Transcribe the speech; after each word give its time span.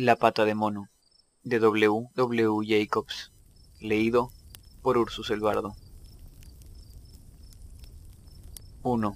La 0.00 0.14
pata 0.14 0.44
de 0.44 0.54
mono, 0.54 0.88
de 1.42 1.58
W. 1.58 2.10
W. 2.14 2.64
Jacobs, 2.64 3.32
leído 3.80 4.30
por 4.80 4.96
Ursus 4.96 5.28
Elbardo. 5.30 5.74
1. 8.84 9.12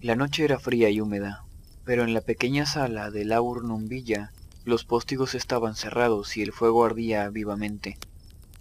La 0.00 0.14
noche 0.14 0.44
era 0.44 0.60
fría 0.60 0.90
y 0.90 1.00
húmeda, 1.00 1.44
pero 1.84 2.04
en 2.04 2.14
la 2.14 2.20
pequeña 2.20 2.66
sala 2.66 3.10
de 3.10 3.24
la 3.24 3.42
Urnum-Villa 3.42 4.30
los 4.64 4.84
póstigos 4.84 5.34
estaban 5.34 5.74
cerrados 5.74 6.36
y 6.36 6.42
el 6.42 6.52
fuego 6.52 6.84
ardía 6.84 7.28
vivamente. 7.30 7.98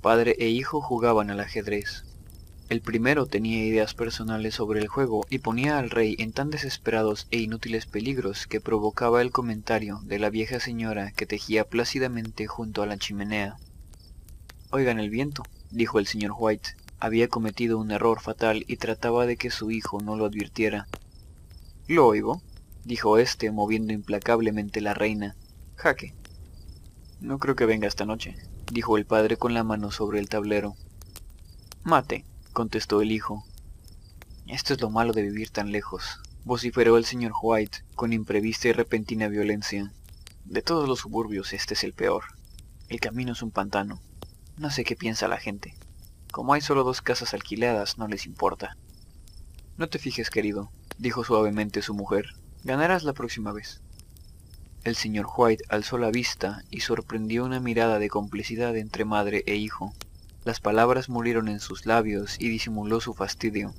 Padre 0.02 0.36
e 0.40 0.48
hijo 0.48 0.82
jugaban 0.82 1.30
al 1.30 1.42
ajedrez. 1.42 2.06
El 2.70 2.82
primero 2.82 3.26
tenía 3.26 3.66
ideas 3.66 3.94
personales 3.94 4.56
sobre 4.56 4.80
el 4.80 4.88
juego 4.88 5.26
y 5.30 5.40
ponía 5.40 5.78
al 5.78 5.90
rey 5.90 6.16
en 6.18 6.32
tan 6.32 6.50
desesperados 6.50 7.28
e 7.30 7.40
inútiles 7.40 7.86
peligros 7.86 8.48
que 8.48 8.62
provocaba 8.62 9.22
el 9.22 9.32
comentario 9.32 10.00
de 10.04 10.18
la 10.18 10.30
vieja 10.30 10.60
señora 10.60 11.12
que 11.12 11.26
tejía 11.26 11.66
plácidamente 11.66 12.48
junto 12.48 12.82
a 12.82 12.86
la 12.86 12.98
chimenea. 12.98 13.58
Oigan 14.72 15.00
el 15.00 15.10
viento, 15.10 15.44
dijo 15.72 16.00
el 16.00 16.08
señor 16.08 16.34
White. 16.38 16.76
Había 17.00 17.28
cometido 17.28 17.78
un 17.78 17.92
error 17.92 18.22
fatal 18.22 18.64
y 18.68 18.78
trataba 18.78 19.26
de 19.26 19.36
que 19.36 19.52
su 19.52 19.70
hijo 19.70 20.02
no 20.02 20.16
lo 20.16 20.26
advirtiera. 20.26 20.88
Lo 21.88 22.08
oigo, 22.08 22.42
dijo 22.86 23.18
éste 23.18 23.52
moviendo 23.52 23.92
implacablemente 23.92 24.80
la 24.80 24.94
reina. 24.94 25.36
Jaque. 25.76 26.16
No 27.20 27.40
creo 27.40 27.56
que 27.56 27.66
venga 27.66 27.88
esta 27.88 28.06
noche, 28.06 28.36
dijo 28.72 28.98
el 28.98 29.06
padre 29.06 29.36
con 29.38 29.54
la 29.54 29.64
mano 29.64 29.92
sobre 29.92 30.20
el 30.20 30.30
tablero. 30.30 30.76
Mate, 31.84 32.26
contestó 32.54 33.02
el 33.02 33.12
hijo. 33.12 33.44
Esto 34.48 34.74
es 34.74 34.82
lo 34.82 34.90
malo 34.90 35.12
de 35.12 35.24
vivir 35.24 35.50
tan 35.50 35.72
lejos, 35.72 36.20
vociferó 36.46 36.98
el 36.98 37.06
señor 37.06 37.34
White 37.42 37.80
con 37.96 38.14
imprevista 38.14 38.68
y 38.68 38.72
repentina 38.74 39.28
violencia. 39.28 39.92
De 40.46 40.62
todos 40.62 40.88
los 40.88 41.00
suburbios 41.00 41.54
este 41.54 41.74
es 41.74 41.84
el 41.84 41.94
peor. 41.94 42.24
El 42.90 43.00
camino 43.00 43.32
es 43.32 43.42
un 43.42 43.52
pantano. 43.52 44.02
No 44.58 44.70
sé 44.70 44.84
qué 44.84 44.96
piensa 44.96 45.28
la 45.28 45.38
gente. 45.38 45.76
Como 46.32 46.54
hay 46.54 46.62
solo 46.62 46.84
dos 46.84 47.02
casas 47.02 47.34
alquiladas, 47.34 47.98
no 47.98 48.08
les 48.08 48.26
importa. 48.26 48.78
No 49.78 49.90
te 49.90 50.00
fijes, 50.00 50.30
querido, 50.30 50.72
dijo 50.98 51.24
suavemente 51.24 51.82
su 51.82 51.94
mujer. 51.94 52.26
Ganarás 52.64 53.04
la 53.04 53.14
próxima 53.14 53.52
vez. 53.52 53.82
El 54.84 54.96
señor 54.96 55.28
White 55.36 55.64
alzó 55.70 55.98
la 55.98 56.12
vista 56.12 56.64
y 56.70 56.82
sorprendió 56.82 57.46
una 57.46 57.60
mirada 57.60 58.00
de 58.00 58.10
complicidad 58.10 58.76
entre 58.76 59.06
madre 59.06 59.44
e 59.48 59.56
hijo. 59.56 59.94
Las 60.46 60.60
palabras 60.60 61.08
murieron 61.08 61.48
en 61.48 61.62
sus 61.62 61.86
labios 61.86 62.36
y 62.38 62.50
disimuló 62.50 63.00
su 63.00 63.14
fastidio. 63.14 63.74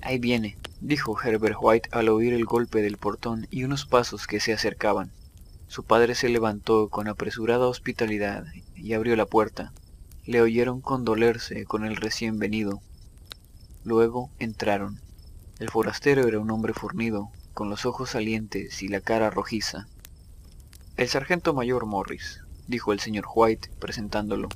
Ahí 0.00 0.20
viene, 0.20 0.56
dijo 0.80 1.20
Herbert 1.20 1.56
White 1.60 1.88
al 1.90 2.08
oír 2.08 2.32
el 2.34 2.44
golpe 2.44 2.82
del 2.82 2.98
portón 2.98 3.48
y 3.50 3.64
unos 3.64 3.84
pasos 3.84 4.28
que 4.28 4.38
se 4.38 4.52
acercaban. 4.52 5.10
Su 5.66 5.82
padre 5.82 6.14
se 6.14 6.28
levantó 6.28 6.88
con 6.88 7.08
apresurada 7.08 7.66
hospitalidad 7.66 8.46
y 8.76 8.92
abrió 8.92 9.16
la 9.16 9.26
puerta. 9.26 9.72
Le 10.24 10.40
oyeron 10.40 10.80
condolerse 10.80 11.64
con 11.64 11.84
el 11.84 11.96
recién 11.96 12.38
venido. 12.38 12.80
Luego 13.82 14.30
entraron. 14.38 15.00
El 15.58 15.70
forastero 15.70 16.28
era 16.28 16.38
un 16.38 16.52
hombre 16.52 16.74
fornido, 16.74 17.30
con 17.54 17.70
los 17.70 17.86
ojos 17.86 18.10
salientes 18.10 18.82
y 18.82 18.88
la 18.88 19.00
cara 19.00 19.30
rojiza. 19.30 19.88
El 20.96 21.08
sargento 21.08 21.54
mayor 21.54 21.86
Morris, 21.86 22.42
dijo 22.68 22.92
el 22.92 23.00
señor 23.00 23.26
White, 23.34 23.70
presentándolo. 23.80 24.48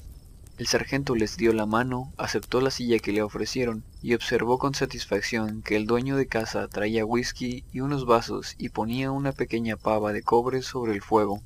El 0.61 0.67
sargento 0.67 1.15
les 1.15 1.39
dio 1.39 1.55
la 1.55 1.65
mano, 1.65 2.13
aceptó 2.19 2.61
la 2.61 2.71
silla 2.71 2.99
que 2.99 3.13
le 3.13 3.23
ofrecieron 3.23 3.83
y 4.03 4.13
observó 4.13 4.59
con 4.59 4.75
satisfacción 4.75 5.63
que 5.63 5.75
el 5.75 5.87
dueño 5.87 6.19
de 6.19 6.27
casa 6.27 6.69
traía 6.69 7.07
whisky 7.07 7.65
y 7.73 7.81
unos 7.81 8.05
vasos 8.05 8.57
y 8.59 8.69
ponía 8.69 9.11
una 9.11 9.33
pequeña 9.33 9.79
pava 9.79 10.13
de 10.13 10.23
cobre 10.23 10.61
sobre 10.61 10.93
el 10.93 11.01
fuego. 11.01 11.41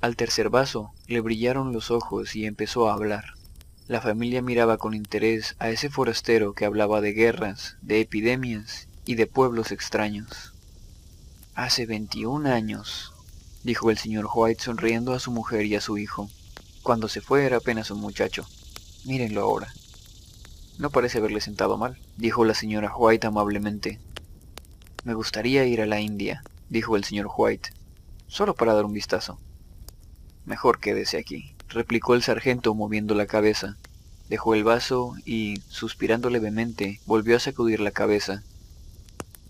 Al 0.00 0.16
tercer 0.16 0.48
vaso 0.48 0.90
le 1.06 1.20
brillaron 1.20 1.74
los 1.74 1.90
ojos 1.90 2.34
y 2.34 2.46
empezó 2.46 2.88
a 2.88 2.94
hablar. 2.94 3.34
La 3.88 4.00
familia 4.00 4.40
miraba 4.40 4.78
con 4.78 4.94
interés 4.94 5.54
a 5.58 5.68
ese 5.68 5.90
forastero 5.90 6.54
que 6.54 6.64
hablaba 6.64 7.02
de 7.02 7.12
guerras, 7.12 7.76
de 7.82 8.00
epidemias 8.00 8.88
y 9.04 9.16
de 9.16 9.26
pueblos 9.26 9.70
extraños. 9.70 10.54
Hace 11.54 11.84
21 11.84 12.48
años, 12.50 13.12
dijo 13.64 13.90
el 13.90 13.98
señor 13.98 14.30
White 14.34 14.62
sonriendo 14.62 15.12
a 15.12 15.20
su 15.20 15.30
mujer 15.30 15.66
y 15.66 15.74
a 15.74 15.82
su 15.82 15.98
hijo. 15.98 16.30
Cuando 16.88 17.08
se 17.08 17.20
fue 17.20 17.44
era 17.44 17.58
apenas 17.58 17.90
un 17.90 18.00
muchacho. 18.00 18.46
Mírenlo 19.04 19.42
ahora. 19.42 19.70
No 20.78 20.88
parece 20.88 21.18
haberle 21.18 21.42
sentado 21.42 21.76
mal, 21.76 21.98
dijo 22.16 22.46
la 22.46 22.54
señora 22.54 22.96
White 22.96 23.26
amablemente. 23.26 24.00
Me 25.04 25.12
gustaría 25.12 25.66
ir 25.66 25.82
a 25.82 25.86
la 25.86 26.00
India, 26.00 26.42
dijo 26.70 26.96
el 26.96 27.04
señor 27.04 27.28
White, 27.36 27.74
solo 28.26 28.54
para 28.54 28.72
dar 28.72 28.86
un 28.86 28.94
vistazo. 28.94 29.38
Mejor 30.46 30.80
quédese 30.80 31.18
aquí, 31.18 31.54
replicó 31.68 32.14
el 32.14 32.22
sargento 32.22 32.74
moviendo 32.74 33.14
la 33.14 33.26
cabeza. 33.26 33.76
Dejó 34.30 34.54
el 34.54 34.64
vaso 34.64 35.14
y, 35.26 35.60
suspirando 35.68 36.30
levemente, 36.30 37.02
volvió 37.04 37.36
a 37.36 37.40
sacudir 37.40 37.80
la 37.80 37.90
cabeza. 37.90 38.44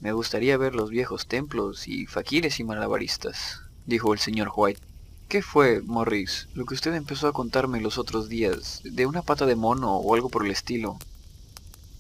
Me 0.01 0.11
gustaría 0.11 0.57
ver 0.57 0.75
los 0.75 0.91
viejos 0.91 1.29
templos 1.29 1.87
y 1.87 2.07
faquires 2.07 2.59
y 2.59 2.65
malabaristas, 2.65 3.61
dijo 3.87 4.13
el 4.13 4.19
señor 4.19 4.51
White. 4.57 4.88
¿Qué 5.29 5.43
fue, 5.43 5.83
Morris, 5.83 6.49
lo 6.55 6.65
que 6.65 6.73
usted 6.73 6.95
empezó 6.95 7.29
a 7.29 7.35
contarme 7.35 7.83
los 7.83 7.99
otros 7.99 8.31
días? 8.31 8.81
¿De 8.83 9.05
una 9.05 9.21
pata 9.21 9.45
de 9.45 9.57
mono 9.57 9.95
o 9.95 10.15
algo 10.15 10.31
por 10.31 10.47
el 10.47 10.51
estilo? 10.51 10.97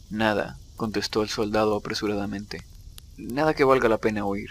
Nada, 0.09 0.56
contestó 0.77 1.22
el 1.22 1.28
soldado 1.28 1.77
apresuradamente. 1.77 2.65
Nada 3.19 3.53
que 3.53 3.65
valga 3.65 3.91
la 3.91 3.99
pena 3.99 4.25
oír. 4.25 4.49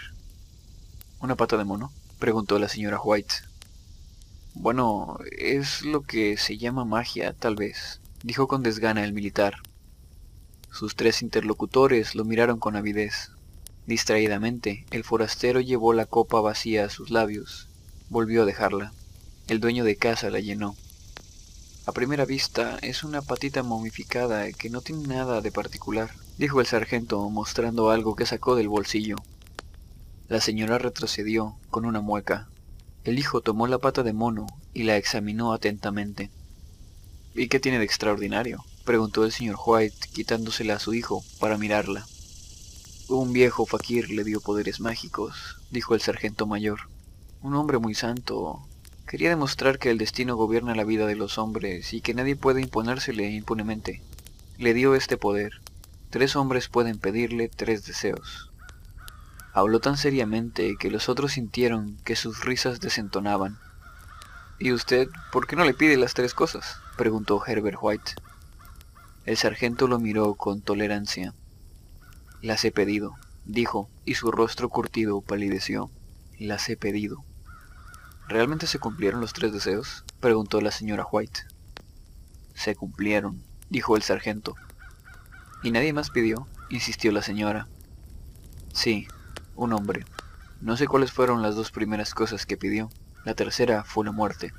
¿Una 1.18 1.34
pata 1.34 1.56
de 1.56 1.64
mono? 1.64 1.90
preguntó 2.20 2.56
la 2.60 2.68
señora 2.68 3.00
White. 3.02 3.34
Bueno, 4.54 5.18
es 5.36 5.82
lo 5.82 6.02
que 6.02 6.36
se 6.36 6.56
llama 6.56 6.84
magia, 6.84 7.32
tal 7.32 7.56
vez, 7.56 8.00
dijo 8.22 8.46
con 8.46 8.62
desgana 8.62 9.02
el 9.02 9.12
militar. 9.12 9.56
Sus 10.70 10.94
tres 10.94 11.22
interlocutores 11.22 12.14
lo 12.14 12.24
miraron 12.24 12.60
con 12.60 12.76
avidez. 12.76 13.32
Distraídamente, 13.88 14.86
el 14.92 15.02
forastero 15.02 15.60
llevó 15.60 15.94
la 15.94 16.06
copa 16.06 16.40
vacía 16.40 16.84
a 16.84 16.90
sus 16.90 17.10
labios 17.10 17.67
volvió 18.10 18.42
a 18.42 18.46
dejarla. 18.46 18.92
El 19.46 19.60
dueño 19.60 19.84
de 19.84 19.96
casa 19.96 20.30
la 20.30 20.40
llenó. 20.40 20.74
A 21.86 21.92
primera 21.92 22.24
vista 22.24 22.78
es 22.82 23.04
una 23.04 23.22
patita 23.22 23.62
momificada 23.62 24.50
que 24.52 24.70
no 24.70 24.80
tiene 24.80 25.06
nada 25.06 25.40
de 25.40 25.52
particular, 25.52 26.10
dijo 26.36 26.60
el 26.60 26.66
sargento 26.66 27.28
mostrando 27.30 27.90
algo 27.90 28.14
que 28.14 28.26
sacó 28.26 28.56
del 28.56 28.68
bolsillo. 28.68 29.16
La 30.28 30.40
señora 30.40 30.78
retrocedió 30.78 31.56
con 31.70 31.86
una 31.86 32.00
mueca. 32.00 32.48
El 33.04 33.18
hijo 33.18 33.40
tomó 33.40 33.66
la 33.66 33.78
pata 33.78 34.02
de 34.02 34.12
mono 34.12 34.46
y 34.74 34.82
la 34.82 34.96
examinó 34.96 35.52
atentamente. 35.52 36.30
¿Y 37.34 37.48
qué 37.48 37.60
tiene 37.60 37.78
de 37.78 37.84
extraordinario? 37.84 38.64
preguntó 38.84 39.24
el 39.24 39.32
señor 39.32 39.56
White, 39.64 40.08
quitándosela 40.12 40.74
a 40.74 40.78
su 40.78 40.92
hijo 40.92 41.24
para 41.40 41.56
mirarla. 41.56 42.06
Un 43.08 43.32
viejo 43.32 43.64
fakir 43.64 44.10
le 44.10 44.24
dio 44.24 44.40
poderes 44.40 44.80
mágicos, 44.80 45.56
dijo 45.70 45.94
el 45.94 46.00
sargento 46.02 46.46
mayor 46.46 46.80
un 47.42 47.54
hombre 47.54 47.78
muy 47.78 47.94
santo, 47.94 48.66
quería 49.06 49.28
demostrar 49.28 49.78
que 49.78 49.90
el 49.90 49.98
destino 49.98 50.36
gobierna 50.36 50.74
la 50.74 50.84
vida 50.84 51.06
de 51.06 51.14
los 51.14 51.38
hombres 51.38 51.92
y 51.92 52.00
que 52.00 52.14
nadie 52.14 52.36
puede 52.36 52.60
imponérsele 52.60 53.30
impunemente. 53.30 54.02
Le 54.58 54.74
dio 54.74 54.94
este 54.94 55.16
poder. 55.16 55.52
Tres 56.10 56.34
hombres 56.36 56.68
pueden 56.68 56.98
pedirle 56.98 57.48
tres 57.48 57.86
deseos. 57.86 58.50
Habló 59.52 59.78
tan 59.80 59.96
seriamente 59.96 60.76
que 60.78 60.90
los 60.90 61.08
otros 61.08 61.32
sintieron 61.32 61.96
que 62.04 62.16
sus 62.16 62.44
risas 62.44 62.80
desentonaban. 62.80 63.58
¿Y 64.58 64.72
usted 64.72 65.08
por 65.30 65.46
qué 65.46 65.54
no 65.54 65.64
le 65.64 65.74
pide 65.74 65.96
las 65.96 66.14
tres 66.14 66.34
cosas? 66.34 66.76
preguntó 66.96 67.40
Herbert 67.46 67.78
White. 67.80 68.12
El 69.26 69.36
sargento 69.36 69.86
lo 69.86 70.00
miró 70.00 70.34
con 70.34 70.60
tolerancia. 70.60 71.34
Las 72.42 72.64
he 72.64 72.72
pedido, 72.72 73.14
dijo, 73.44 73.88
y 74.04 74.14
su 74.14 74.32
rostro 74.32 74.68
curtido 74.68 75.20
palideció. 75.20 75.90
Las 76.38 76.68
he 76.68 76.76
pedido. 76.76 77.24
¿Realmente 78.28 78.66
se 78.66 78.78
cumplieron 78.78 79.22
los 79.22 79.32
tres 79.32 79.54
deseos? 79.54 80.04
preguntó 80.20 80.60
la 80.60 80.70
señora 80.70 81.06
White. 81.10 81.40
Se 82.52 82.76
cumplieron, 82.76 83.42
dijo 83.70 83.96
el 83.96 84.02
sargento. 84.02 84.54
¿Y 85.62 85.70
nadie 85.70 85.94
más 85.94 86.10
pidió? 86.10 86.46
insistió 86.68 87.10
la 87.10 87.22
señora. 87.22 87.68
Sí, 88.74 89.08
un 89.56 89.72
hombre. 89.72 90.04
No 90.60 90.76
sé 90.76 90.86
cuáles 90.86 91.10
fueron 91.10 91.40
las 91.40 91.56
dos 91.56 91.70
primeras 91.70 92.12
cosas 92.12 92.44
que 92.44 92.58
pidió. 92.58 92.90
La 93.24 93.32
tercera 93.32 93.82
fue 93.82 94.04
la 94.04 94.12
muerte. 94.12 94.52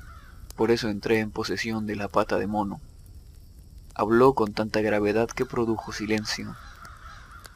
Por 0.56 0.72
eso 0.72 0.88
entré 0.88 1.20
en 1.20 1.30
posesión 1.30 1.86
de 1.86 1.94
la 1.94 2.08
pata 2.08 2.38
de 2.38 2.48
mono. 2.48 2.80
Habló 3.94 4.34
con 4.34 4.52
tanta 4.52 4.80
gravedad 4.80 5.28
que 5.28 5.46
produjo 5.46 5.92
silencio. 5.92 6.56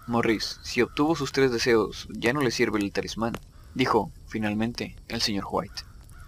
Morris, 0.07 0.61
si 0.63 0.81
obtuvo 0.81 1.17
sus 1.17 1.33
tres 1.33 1.51
deseos, 1.51 2.07
ya 2.13 2.33
no 2.33 2.41
le 2.41 2.53
sirve 2.53 2.79
el 2.79 2.93
talismán, 2.93 3.33
dijo, 3.75 4.13
finalmente, 4.29 4.95
el 5.09 5.21
señor 5.21 5.47
White. 5.51 5.83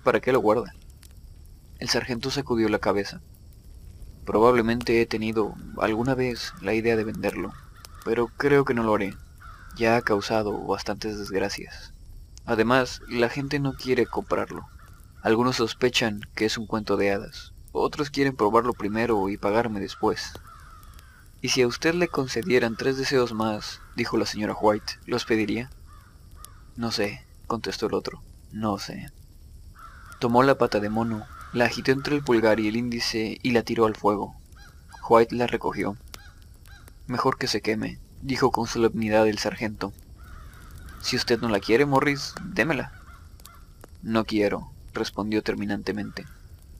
¿Para 0.07 0.21
qué 0.21 0.31
lo 0.31 0.39
guarda? 0.39 0.73
El 1.81 1.89
sargento 1.89 2.31
sacudió 2.31 2.69
la 2.69 2.79
cabeza. 2.79 3.23
Probablemente 4.25 5.03
he 5.03 5.07
tenido 5.07 5.57
alguna 5.81 6.15
vez 6.15 6.53
la 6.63 6.75
idea 6.75 6.95
de 6.95 7.03
venderlo, 7.03 7.53
pero 8.05 8.29
creo 8.29 8.65
que 8.65 8.73
no 8.73 8.85
lo 8.85 8.95
haré. 8.95 9.17
Ya 9.77 9.97
ha 9.97 10.03
causado 10.03 10.65
bastantes 10.65 11.19
desgracias. 11.19 11.93
Además, 12.45 13.01
la 13.09 13.29
gente 13.29 13.59
no 13.59 13.73
quiere 13.73 14.07
comprarlo. 14.07 14.69
Algunos 15.23 15.57
sospechan 15.57 16.21
que 16.37 16.45
es 16.45 16.57
un 16.57 16.69
cuento 16.69 16.97
de 16.97 17.11
hadas, 17.11 17.53
otros 17.73 18.11
quieren 18.11 18.37
probarlo 18.37 18.75
primero 18.75 19.29
y 19.29 19.39
pagarme 19.39 19.81
después. 19.81 20.35
¿Y 21.43 21.49
si 21.49 21.63
a 21.63 21.67
usted 21.67 21.95
le 21.95 22.07
concedieran 22.07 22.77
tres 22.77 22.97
deseos 22.97 23.33
más, 23.33 23.81
dijo 23.97 24.17
la 24.19 24.27
señora 24.27 24.55
White, 24.55 25.01
los 25.05 25.25
pediría? 25.25 25.69
No 26.77 26.93
sé, 26.93 27.27
contestó 27.49 27.87
el 27.89 27.95
otro, 27.95 28.23
no 28.53 28.79
sé. 28.79 29.11
Tomó 30.19 30.43
la 30.43 30.57
pata 30.57 30.81
de 30.81 30.89
mono, 30.89 31.27
la 31.53 31.67
agitó 31.67 31.93
entre 31.93 32.17
el 32.17 32.23
pulgar 32.23 32.59
y 32.61 32.69
el 32.69 32.77
índice 32.77 33.39
y 33.43 33.51
la 33.51 33.63
tiró 33.63 33.87
al 33.87 33.97
fuego. 33.97 34.35
White 35.09 35.35
la 35.35 35.47
recogió. 35.47 35.97
Mejor 37.07 37.39
que 37.39 37.47
se 37.47 37.61
queme, 37.61 37.99
dijo 38.23 38.51
con 38.51 38.67
solemnidad 38.67 39.29
el 39.29 39.39
sargento. 39.39 39.93
Si 41.01 41.17
usted 41.17 41.41
no 41.41 41.49
la 41.49 41.61
quiere, 41.61 41.87
Morris, 41.87 42.35
démela. 42.43 42.93
No 44.03 44.25
quiero, 44.25 44.73
respondió 44.93 45.43
terminantemente. 45.43 46.25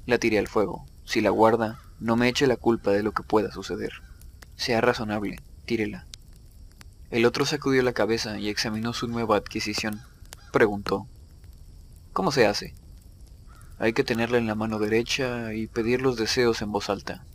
La 0.07 0.19
tiré 0.19 0.39
al 0.39 0.49
fuego. 0.49 0.87
Si 1.05 1.21
la 1.21 1.31
guarda, 1.31 1.79
no 2.01 2.17
me 2.17 2.29
eche 2.29 2.47
la 2.47 2.57
culpa 2.57 2.91
de 2.91 3.03
lo 3.03 3.13
que 3.13 3.23
pueda 3.23 3.53
suceder. 3.53 3.93
Sea 4.57 4.81
razonable, 4.81 5.41
tírela. 5.65 6.07
El 7.11 7.25
otro 7.25 7.45
sacudió 7.45 7.83
la 7.83 7.93
cabeza 7.93 8.39
y 8.39 8.49
examinó 8.49 8.93
su 8.93 9.07
nueva 9.07 9.37
adquisición. 9.37 10.01
Preguntó, 10.53 11.07
¿Cómo 12.13 12.33
se 12.33 12.47
hace? 12.47 12.75
Hay 13.79 13.93
que 13.93 14.05
tenerla 14.05 14.39
en 14.39 14.47
la 14.47 14.55
mano 14.55 14.79
derecha 14.79 15.53
y 15.53 15.67
pedir 15.67 16.01
los 16.01 16.17
deseos 16.17 16.63
en 16.63 16.73
voz 16.73 16.89
alta, 16.89 17.27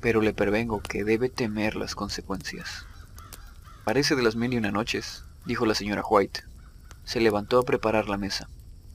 pero 0.00 0.22
le 0.22 0.32
prevengo 0.32 0.80
que 0.80 1.04
debe 1.04 1.28
temer 1.28 1.76
las 1.76 1.94
consecuencias. 1.94 2.86
Parece 3.84 4.16
de 4.16 4.22
las 4.22 4.34
mil 4.34 4.54
y 4.54 4.56
una 4.56 4.70
noches, 4.70 5.24
dijo 5.44 5.66
la 5.66 5.74
señora 5.74 6.02
White. 6.02 6.40
Se 7.04 7.20
levantó 7.20 7.58
a 7.58 7.64
preparar 7.64 8.08
la 8.08 8.16
mesa. 8.16 8.48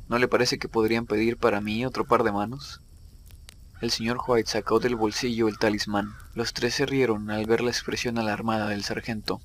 ¿No 0.09 0.17
le 0.17 0.27
parece 0.27 0.57
que 0.57 0.67
podrían 0.67 1.05
pedir 1.05 1.37
para 1.37 1.61
mí 1.61 1.85
otro 1.85 2.05
par 2.05 2.23
de 2.23 2.31
manos? 2.31 2.81
El 3.81 3.91
señor 3.91 4.19
White 4.25 4.49
sacó 4.49 4.79
del 4.79 4.95
bolsillo 4.95 5.47
el 5.47 5.59
talismán. 5.59 6.15
Los 6.33 6.53
tres 6.53 6.73
se 6.73 6.87
rieron 6.87 7.29
al 7.29 7.45
ver 7.45 7.61
la 7.61 7.69
expresión 7.69 8.17
alarmada 8.17 8.67
del 8.67 8.83
sargento. 8.83 9.41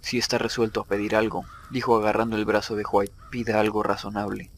Si 0.00 0.18
está 0.18 0.38
resuelto 0.38 0.80
a 0.80 0.86
pedir 0.86 1.14
algo, 1.14 1.44
dijo 1.70 1.96
agarrando 1.96 2.36
el 2.36 2.44
brazo 2.44 2.74
de 2.74 2.84
White, 2.90 3.12
pida 3.30 3.60
algo 3.60 3.84
razonable. 3.84 4.50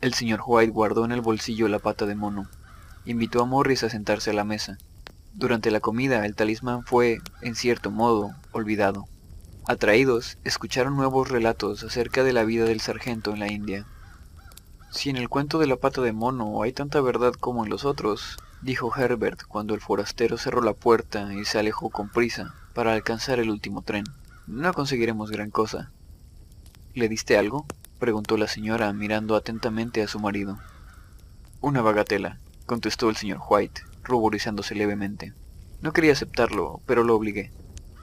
El 0.00 0.14
señor 0.14 0.42
White 0.46 0.70
guardó 0.70 1.04
en 1.04 1.10
el 1.10 1.20
bolsillo 1.20 1.66
la 1.66 1.80
pata 1.80 2.06
de 2.06 2.14
mono. 2.14 2.48
Invitó 3.04 3.42
a 3.42 3.46
Morris 3.46 3.82
a 3.82 3.90
sentarse 3.90 4.30
a 4.30 4.32
la 4.32 4.44
mesa. 4.44 4.78
Durante 5.34 5.72
la 5.72 5.80
comida 5.80 6.24
el 6.24 6.36
talismán 6.36 6.84
fue, 6.84 7.18
en 7.42 7.56
cierto 7.56 7.90
modo, 7.90 8.32
olvidado. 8.52 9.06
Atraídos, 9.66 10.38
escucharon 10.44 10.96
nuevos 10.96 11.28
relatos 11.28 11.82
acerca 11.82 12.22
de 12.22 12.32
la 12.32 12.44
vida 12.44 12.64
del 12.64 12.80
sargento 12.80 13.32
en 13.32 13.40
la 13.40 13.50
India. 13.50 13.86
Si 14.92 15.10
en 15.10 15.16
el 15.16 15.28
cuento 15.28 15.58
de 15.58 15.66
la 15.66 15.76
pata 15.76 16.00
de 16.00 16.12
mono 16.12 16.62
hay 16.62 16.72
tanta 16.72 17.00
verdad 17.00 17.32
como 17.32 17.64
en 17.64 17.70
los 17.70 17.84
otros, 17.84 18.38
dijo 18.62 18.94
Herbert 18.96 19.42
cuando 19.48 19.74
el 19.74 19.80
forastero 19.80 20.38
cerró 20.38 20.62
la 20.62 20.74
puerta 20.74 21.34
y 21.34 21.44
se 21.44 21.58
alejó 21.58 21.90
con 21.90 22.08
prisa 22.08 22.54
para 22.72 22.92
alcanzar 22.92 23.40
el 23.40 23.50
último 23.50 23.82
tren, 23.82 24.04
no 24.46 24.72
conseguiremos 24.72 25.30
gran 25.32 25.50
cosa. 25.50 25.90
¿Le 26.94 27.08
diste 27.08 27.36
algo? 27.36 27.66
Preguntó 27.98 28.36
la 28.36 28.48
señora 28.48 28.92
mirando 28.92 29.36
atentamente 29.36 30.02
a 30.02 30.08
su 30.08 30.18
marido. 30.18 30.58
Una 31.60 31.82
bagatela, 31.82 32.38
contestó 32.66 33.10
el 33.10 33.16
señor 33.16 33.40
White, 33.48 33.82
ruborizándose 34.04 34.74
levemente. 34.74 35.32
No 35.80 35.92
quería 35.92 36.12
aceptarlo, 36.12 36.80
pero 36.86 37.04
lo 37.04 37.14
obligué. 37.14 37.50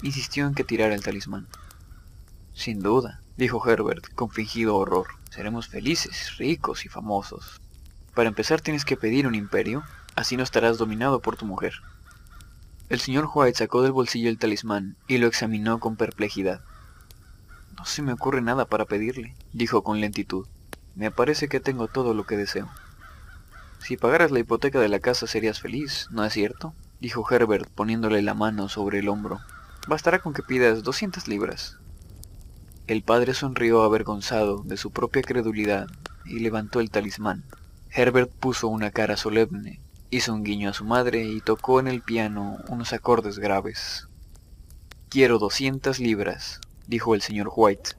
Insistió 0.01 0.47
en 0.47 0.53
que 0.53 0.63
tirara 0.63 0.95
el 0.95 1.03
talismán. 1.03 1.47
Sin 2.53 2.79
duda, 2.79 3.21
dijo 3.37 3.65
Herbert 3.67 4.13
con 4.13 4.29
fingido 4.29 4.77
horror. 4.77 5.07
Seremos 5.29 5.67
felices, 5.67 6.37
ricos 6.37 6.85
y 6.85 6.89
famosos. 6.89 7.59
Para 8.13 8.29
empezar 8.29 8.61
tienes 8.61 8.85
que 8.85 8.95
pedir 8.95 9.27
un 9.27 9.35
imperio, 9.35 9.83
así 10.15 10.37
no 10.37 10.43
estarás 10.43 10.77
dominado 10.77 11.21
por 11.21 11.35
tu 11.35 11.45
mujer. 11.45 11.73
El 12.87 12.99
señor 12.99 13.29
White 13.33 13.57
sacó 13.57 13.81
del 13.81 13.91
bolsillo 13.91 14.29
el 14.29 14.37
talismán 14.37 14.95
y 15.07 15.17
lo 15.17 15.27
examinó 15.27 15.79
con 15.79 15.97
perplejidad. 15.97 16.61
No 17.77 17.85
se 17.85 18.01
me 18.01 18.13
ocurre 18.13 18.41
nada 18.41 18.65
para 18.65 18.85
pedirle, 18.85 19.35
dijo 19.53 19.83
con 19.83 19.99
lentitud. 19.99 20.47
Me 20.95 21.11
parece 21.11 21.49
que 21.49 21.59
tengo 21.59 21.87
todo 21.87 22.13
lo 22.13 22.25
que 22.25 22.37
deseo. 22.37 22.69
Si 23.79 23.97
pagaras 23.97 24.31
la 24.31 24.39
hipoteca 24.39 24.79
de 24.79 24.89
la 24.89 24.99
casa 24.99 25.27
serías 25.27 25.59
feliz, 25.59 26.07
¿no 26.09 26.23
es 26.23 26.33
cierto? 26.33 26.73
dijo 26.99 27.25
Herbert 27.29 27.69
poniéndole 27.69 28.21
la 28.21 28.33
mano 28.33 28.69
sobre 28.69 28.99
el 28.99 29.09
hombro. 29.09 29.41
Bastará 29.87 30.19
con 30.19 30.33
que 30.33 30.41
pidas 30.41 30.83
doscientas 30.83 31.27
libras. 31.27 31.77
El 32.87 33.03
padre 33.03 33.33
sonrió 33.33 33.83
avergonzado 33.83 34.63
de 34.63 34.77
su 34.77 34.91
propia 34.91 35.21
credulidad 35.21 35.87
y 36.25 36.39
levantó 36.39 36.79
el 36.79 36.89
talismán. 36.89 37.43
Herbert 37.91 38.31
puso 38.31 38.67
una 38.67 38.91
cara 38.91 39.17
solemne, 39.17 39.81
hizo 40.09 40.33
un 40.33 40.43
guiño 40.43 40.69
a 40.69 40.73
su 40.73 40.85
madre 40.85 41.23
y 41.25 41.41
tocó 41.41 41.79
en 41.79 41.87
el 41.87 42.01
piano 42.01 42.57
unos 42.69 42.93
acordes 42.93 43.37
graves. 43.37 44.07
Quiero 45.09 45.39
doscientas 45.39 45.99
libras, 45.99 46.61
dijo 46.87 47.15
el 47.15 47.21
señor 47.21 47.51
White. 47.55 47.91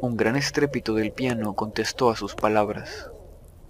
Un 0.00 0.16
gran 0.16 0.36
estrépito 0.36 0.94
del 0.94 1.12
piano 1.12 1.54
contestó 1.54 2.10
a 2.10 2.16
sus 2.16 2.34
palabras. 2.34 3.10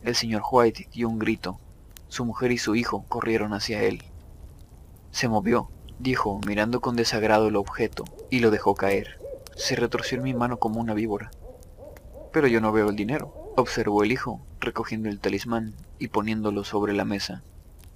El 0.03 0.15
señor 0.15 0.43
White 0.51 0.89
dio 0.93 1.09
un 1.09 1.19
grito. 1.19 1.59
Su 2.09 2.25
mujer 2.25 2.53
y 2.53 2.59
su 2.59 2.75
hijo 2.75 3.05
corrieron 3.09 3.55
hacia 3.55 3.83
él. 3.83 4.03
Se 5.11 5.29
movió, 5.29 5.71
dijo, 5.99 6.41
mirando 6.47 6.81
con 6.81 6.97
desagrado 6.97 7.49
el 7.49 7.57
objeto, 7.57 8.05
y 8.31 8.41
lo 8.41 8.51
dejó 8.51 8.75
caer. 8.75 9.21
Se 9.57 9.75
retorció 9.75 10.19
en 10.19 10.25
mi 10.25 10.35
mano 10.35 10.59
como 10.59 10.81
una 10.81 10.95
víbora. 10.95 11.31
Pero 12.33 12.47
yo 12.47 12.61
no 12.61 12.73
veo 12.73 12.91
el 12.91 12.97
dinero, 12.97 13.53
observó 13.57 14.05
el 14.05 14.13
hijo, 14.13 14.41
recogiendo 14.61 15.09
el 15.09 15.21
talismán 15.21 15.75
y 15.99 16.09
poniéndolo 16.09 16.65
sobre 16.65 16.93
la 16.93 17.05
mesa. 17.05 17.43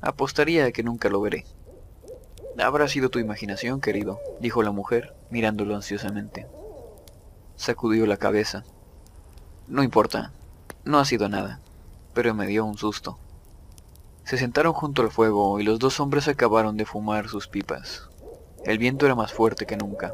Apostaría 0.01 0.67
a 0.67 0.73
que 0.73 0.83
nunca 0.83 1.09
lo 1.09 1.21
veré. 1.21 1.45
Habrá 2.59 2.87
sido 2.89 3.09
tu 3.09 3.19
imaginación, 3.19 3.81
querido, 3.81 4.21
dijo 4.41 4.63
la 4.63 4.73
mujer, 4.73 5.15
mirándolo 5.31 5.75
ansiosamente. 5.75 6.47
Sacudió 7.57 8.07
la 8.07 8.19
cabeza. 8.19 8.65
No 9.69 9.83
importa, 9.83 10.33
no 10.85 10.99
ha 10.99 11.05
sido 11.05 11.29
nada, 11.29 11.61
pero 12.13 12.35
me 12.35 12.47
dio 12.47 12.65
un 12.65 12.77
susto. 12.77 13.19
Se 14.25 14.37
sentaron 14.37 14.73
junto 14.73 15.03
al 15.03 15.11
fuego 15.11 15.59
y 15.61 15.65
los 15.65 15.79
dos 15.79 15.99
hombres 15.99 16.29
acabaron 16.29 16.77
de 16.77 16.85
fumar 16.85 17.29
sus 17.29 17.49
pipas. 17.49 18.09
El 18.65 18.79
viento 18.79 19.07
era 19.07 19.15
más 19.15 19.33
fuerte 19.33 19.67
que 19.67 19.77
nunca. 19.77 20.13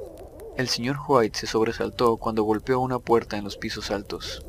El 0.57 0.69
señor 0.69 0.97
White 1.07 1.39
se 1.39 1.47
sobresaltó 1.47 2.17
cuando 2.17 2.43
golpeó 2.45 2.81
una 2.81 2.99
puerta 2.99 3.37
en 3.37 3.45
los 3.45 3.57
pisos 3.57 3.91
altos. 3.91 4.45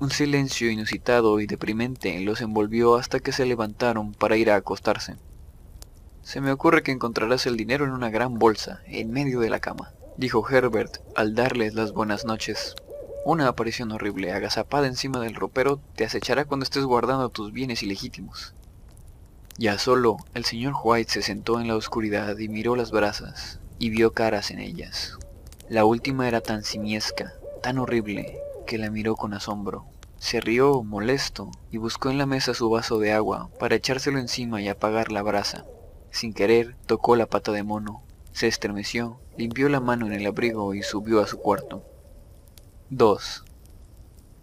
Un 0.00 0.10
silencio 0.10 0.70
inusitado 0.70 1.38
y 1.40 1.46
deprimente 1.46 2.18
los 2.20 2.40
envolvió 2.40 2.96
hasta 2.96 3.20
que 3.20 3.32
se 3.32 3.46
levantaron 3.46 4.12
para 4.12 4.36
ir 4.36 4.50
a 4.50 4.56
acostarse. 4.56 5.16
Se 6.22 6.40
me 6.40 6.52
ocurre 6.52 6.84
que 6.84 6.92
encontrarás 6.92 7.46
el 7.46 7.56
dinero 7.56 7.84
en 7.84 7.90
una 7.90 8.08
gran 8.08 8.38
bolsa, 8.38 8.80
en 8.86 9.10
medio 9.10 9.40
de 9.40 9.50
la 9.50 9.58
cama, 9.58 9.92
dijo 10.16 10.48
Herbert 10.48 10.98
al 11.16 11.34
darles 11.34 11.74
las 11.74 11.92
buenas 11.92 12.24
noches. 12.24 12.76
Una 13.24 13.48
aparición 13.48 13.90
horrible, 13.90 14.32
agazapada 14.32 14.86
encima 14.86 15.18
del 15.18 15.34
ropero, 15.34 15.80
te 15.96 16.04
acechará 16.04 16.44
cuando 16.44 16.62
estés 16.62 16.84
guardando 16.84 17.28
tus 17.28 17.52
bienes 17.52 17.82
ilegítimos. 17.82 18.54
Ya 19.58 19.78
solo, 19.78 20.16
el 20.34 20.44
señor 20.44 20.74
White 20.82 21.10
se 21.10 21.22
sentó 21.22 21.60
en 21.60 21.66
la 21.66 21.76
oscuridad 21.76 22.38
y 22.38 22.48
miró 22.48 22.76
las 22.76 22.92
brasas, 22.92 23.58
y 23.80 23.90
vio 23.90 24.12
caras 24.12 24.52
en 24.52 24.60
ellas. 24.60 25.18
La 25.68 25.84
última 25.84 26.28
era 26.28 26.40
tan 26.40 26.62
simiesca, 26.62 27.32
tan 27.62 27.78
horrible, 27.78 28.38
que 28.66 28.78
la 28.78 28.90
miró 28.90 29.16
con 29.16 29.34
asombro. 29.34 29.86
Se 30.18 30.40
rió, 30.40 30.84
molesto, 30.84 31.50
y 31.72 31.78
buscó 31.78 32.10
en 32.10 32.18
la 32.18 32.26
mesa 32.26 32.54
su 32.54 32.70
vaso 32.70 33.00
de 33.00 33.12
agua 33.12 33.50
para 33.58 33.74
echárselo 33.74 34.20
encima 34.20 34.62
y 34.62 34.68
apagar 34.68 35.10
la 35.10 35.22
brasa. 35.22 35.64
Sin 36.12 36.34
querer, 36.34 36.76
tocó 36.86 37.16
la 37.16 37.26
pata 37.26 37.52
de 37.52 37.62
mono, 37.62 38.02
se 38.32 38.46
estremeció, 38.46 39.18
limpió 39.38 39.70
la 39.70 39.80
mano 39.80 40.06
en 40.06 40.12
el 40.12 40.26
abrigo 40.26 40.74
y 40.74 40.82
subió 40.82 41.20
a 41.20 41.26
su 41.26 41.38
cuarto. 41.38 41.82
2. 42.90 43.44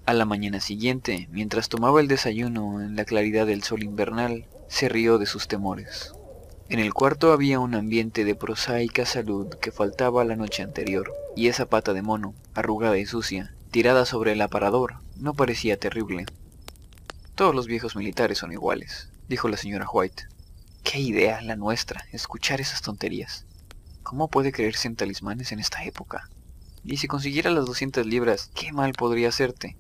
A 0.07 0.13
la 0.15 0.25
mañana 0.25 0.59
siguiente, 0.59 1.29
mientras 1.31 1.69
tomaba 1.69 2.01
el 2.01 2.07
desayuno 2.07 2.81
en 2.81 2.95
la 2.95 3.05
claridad 3.05 3.45
del 3.45 3.61
sol 3.61 3.83
invernal, 3.83 4.47
se 4.67 4.89
rió 4.89 5.19
de 5.19 5.27
sus 5.27 5.47
temores. 5.47 6.11
En 6.69 6.79
el 6.79 6.91
cuarto 6.95 7.31
había 7.31 7.59
un 7.59 7.75
ambiente 7.75 8.25
de 8.25 8.33
prosaica 8.33 9.05
salud 9.05 9.47
que 9.61 9.71
faltaba 9.71 10.25
la 10.25 10.35
noche 10.35 10.63
anterior, 10.63 11.13
y 11.35 11.49
esa 11.49 11.67
pata 11.67 11.93
de 11.93 12.01
mono, 12.01 12.33
arrugada 12.55 12.97
y 12.97 13.05
sucia, 13.05 13.53
tirada 13.69 14.05
sobre 14.05 14.31
el 14.31 14.41
aparador, 14.41 14.95
no 15.17 15.35
parecía 15.35 15.77
terrible. 15.77 16.25
Todos 17.35 17.53
los 17.53 17.67
viejos 17.67 17.95
militares 17.95 18.39
son 18.39 18.51
iguales, 18.51 19.09
dijo 19.27 19.47
la 19.47 19.57
señora 19.57 19.87
White. 19.87 20.23
Qué 20.91 20.99
idea 20.99 21.39
la 21.43 21.55
nuestra, 21.55 22.03
escuchar 22.11 22.59
esas 22.61 22.81
tonterías. 22.81 23.45
¿Cómo 24.01 24.27
puede 24.27 24.51
creerse 24.51 24.87
en 24.87 24.95
talismanes 24.95 25.51
en 25.51 25.59
esta 25.59 25.83
época? 25.83 26.31
Y 26.83 26.97
si 26.97 27.07
consiguiera 27.07 27.51
las 27.51 27.67
200 27.67 28.07
libras, 28.07 28.49
¿qué 28.55 28.71
mal 28.71 28.93
podría 28.93 29.29
hacerte? 29.29 29.77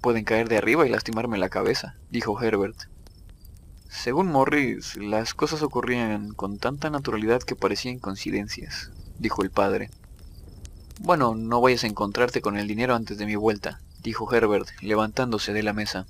Pueden 0.00 0.24
caer 0.24 0.48
de 0.48 0.56
arriba 0.56 0.86
y 0.86 0.88
lastimarme 0.88 1.36
la 1.36 1.50
cabeza, 1.50 1.96
dijo 2.10 2.40
Herbert. 2.40 2.84
Según 3.90 4.28
Morris, 4.28 4.96
las 4.96 5.34
cosas 5.34 5.60
ocurrían 5.60 6.32
con 6.32 6.56
tanta 6.56 6.88
naturalidad 6.88 7.42
que 7.42 7.54
parecían 7.54 7.98
coincidencias, 7.98 8.92
dijo 9.18 9.42
el 9.42 9.50
padre. 9.50 9.90
Bueno, 10.98 11.34
no 11.34 11.60
vayas 11.60 11.84
a 11.84 11.88
encontrarte 11.88 12.40
con 12.40 12.56
el 12.56 12.66
dinero 12.66 12.94
antes 12.94 13.18
de 13.18 13.26
mi 13.26 13.36
vuelta, 13.36 13.80
dijo 14.00 14.34
Herbert, 14.34 14.68
levantándose 14.80 15.52
de 15.52 15.62
la 15.62 15.74
mesa. 15.74 16.06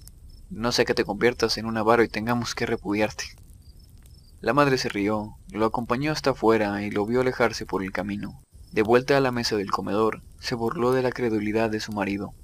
no 0.48 0.70
sea 0.70 0.84
que 0.84 0.94
te 0.94 1.04
conviertas 1.04 1.58
en 1.58 1.66
un 1.66 1.76
avaro 1.76 2.04
y 2.04 2.08
tengamos 2.08 2.54
que 2.54 2.66
repudiarte. 2.66 3.25
La 4.40 4.52
madre 4.52 4.76
se 4.76 4.88
rió, 4.88 5.37
lo 5.50 5.64
acompañó 5.64 6.12
hasta 6.12 6.31
afuera 6.31 6.83
y 6.83 6.90
lo 6.90 7.07
vio 7.07 7.23
alejarse 7.23 7.64
por 7.64 7.83
el 7.83 7.93
camino. 7.93 8.43
De 8.71 8.83
vuelta 8.83 9.16
a 9.16 9.21
la 9.21 9.33
mesa 9.33 9.57
del 9.57 9.71
comedor, 9.71 10.23
se 10.40 10.55
burló 10.55 10.93
de 10.93 11.02
la 11.02 11.11
credulidad 11.11 11.71
de 11.71 11.81
su 11.81 11.93
marido. 11.93 12.35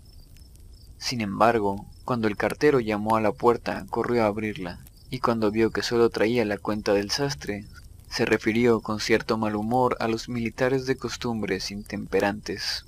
Sin 0.96 1.20
embargo, 1.20 1.86
cuando 2.04 2.28
el 2.28 2.36
cartero 2.36 2.80
llamó 2.80 3.16
a 3.16 3.20
la 3.20 3.32
puerta, 3.32 3.84
corrió 3.90 4.24
a 4.24 4.28
abrirla, 4.28 4.80
y 5.10 5.18
cuando 5.18 5.50
vio 5.50 5.70
que 5.70 5.82
solo 5.82 6.08
traía 6.08 6.44
la 6.46 6.56
cuenta 6.56 6.94
del 6.94 7.10
sastre, 7.10 7.66
se 8.08 8.24
refirió 8.24 8.80
con 8.80 8.98
cierto 8.98 9.36
mal 9.36 9.54
humor 9.54 9.96
a 10.00 10.08
los 10.08 10.30
militares 10.30 10.86
de 10.86 10.96
costumbres 10.96 11.70
intemperantes. 11.70 12.86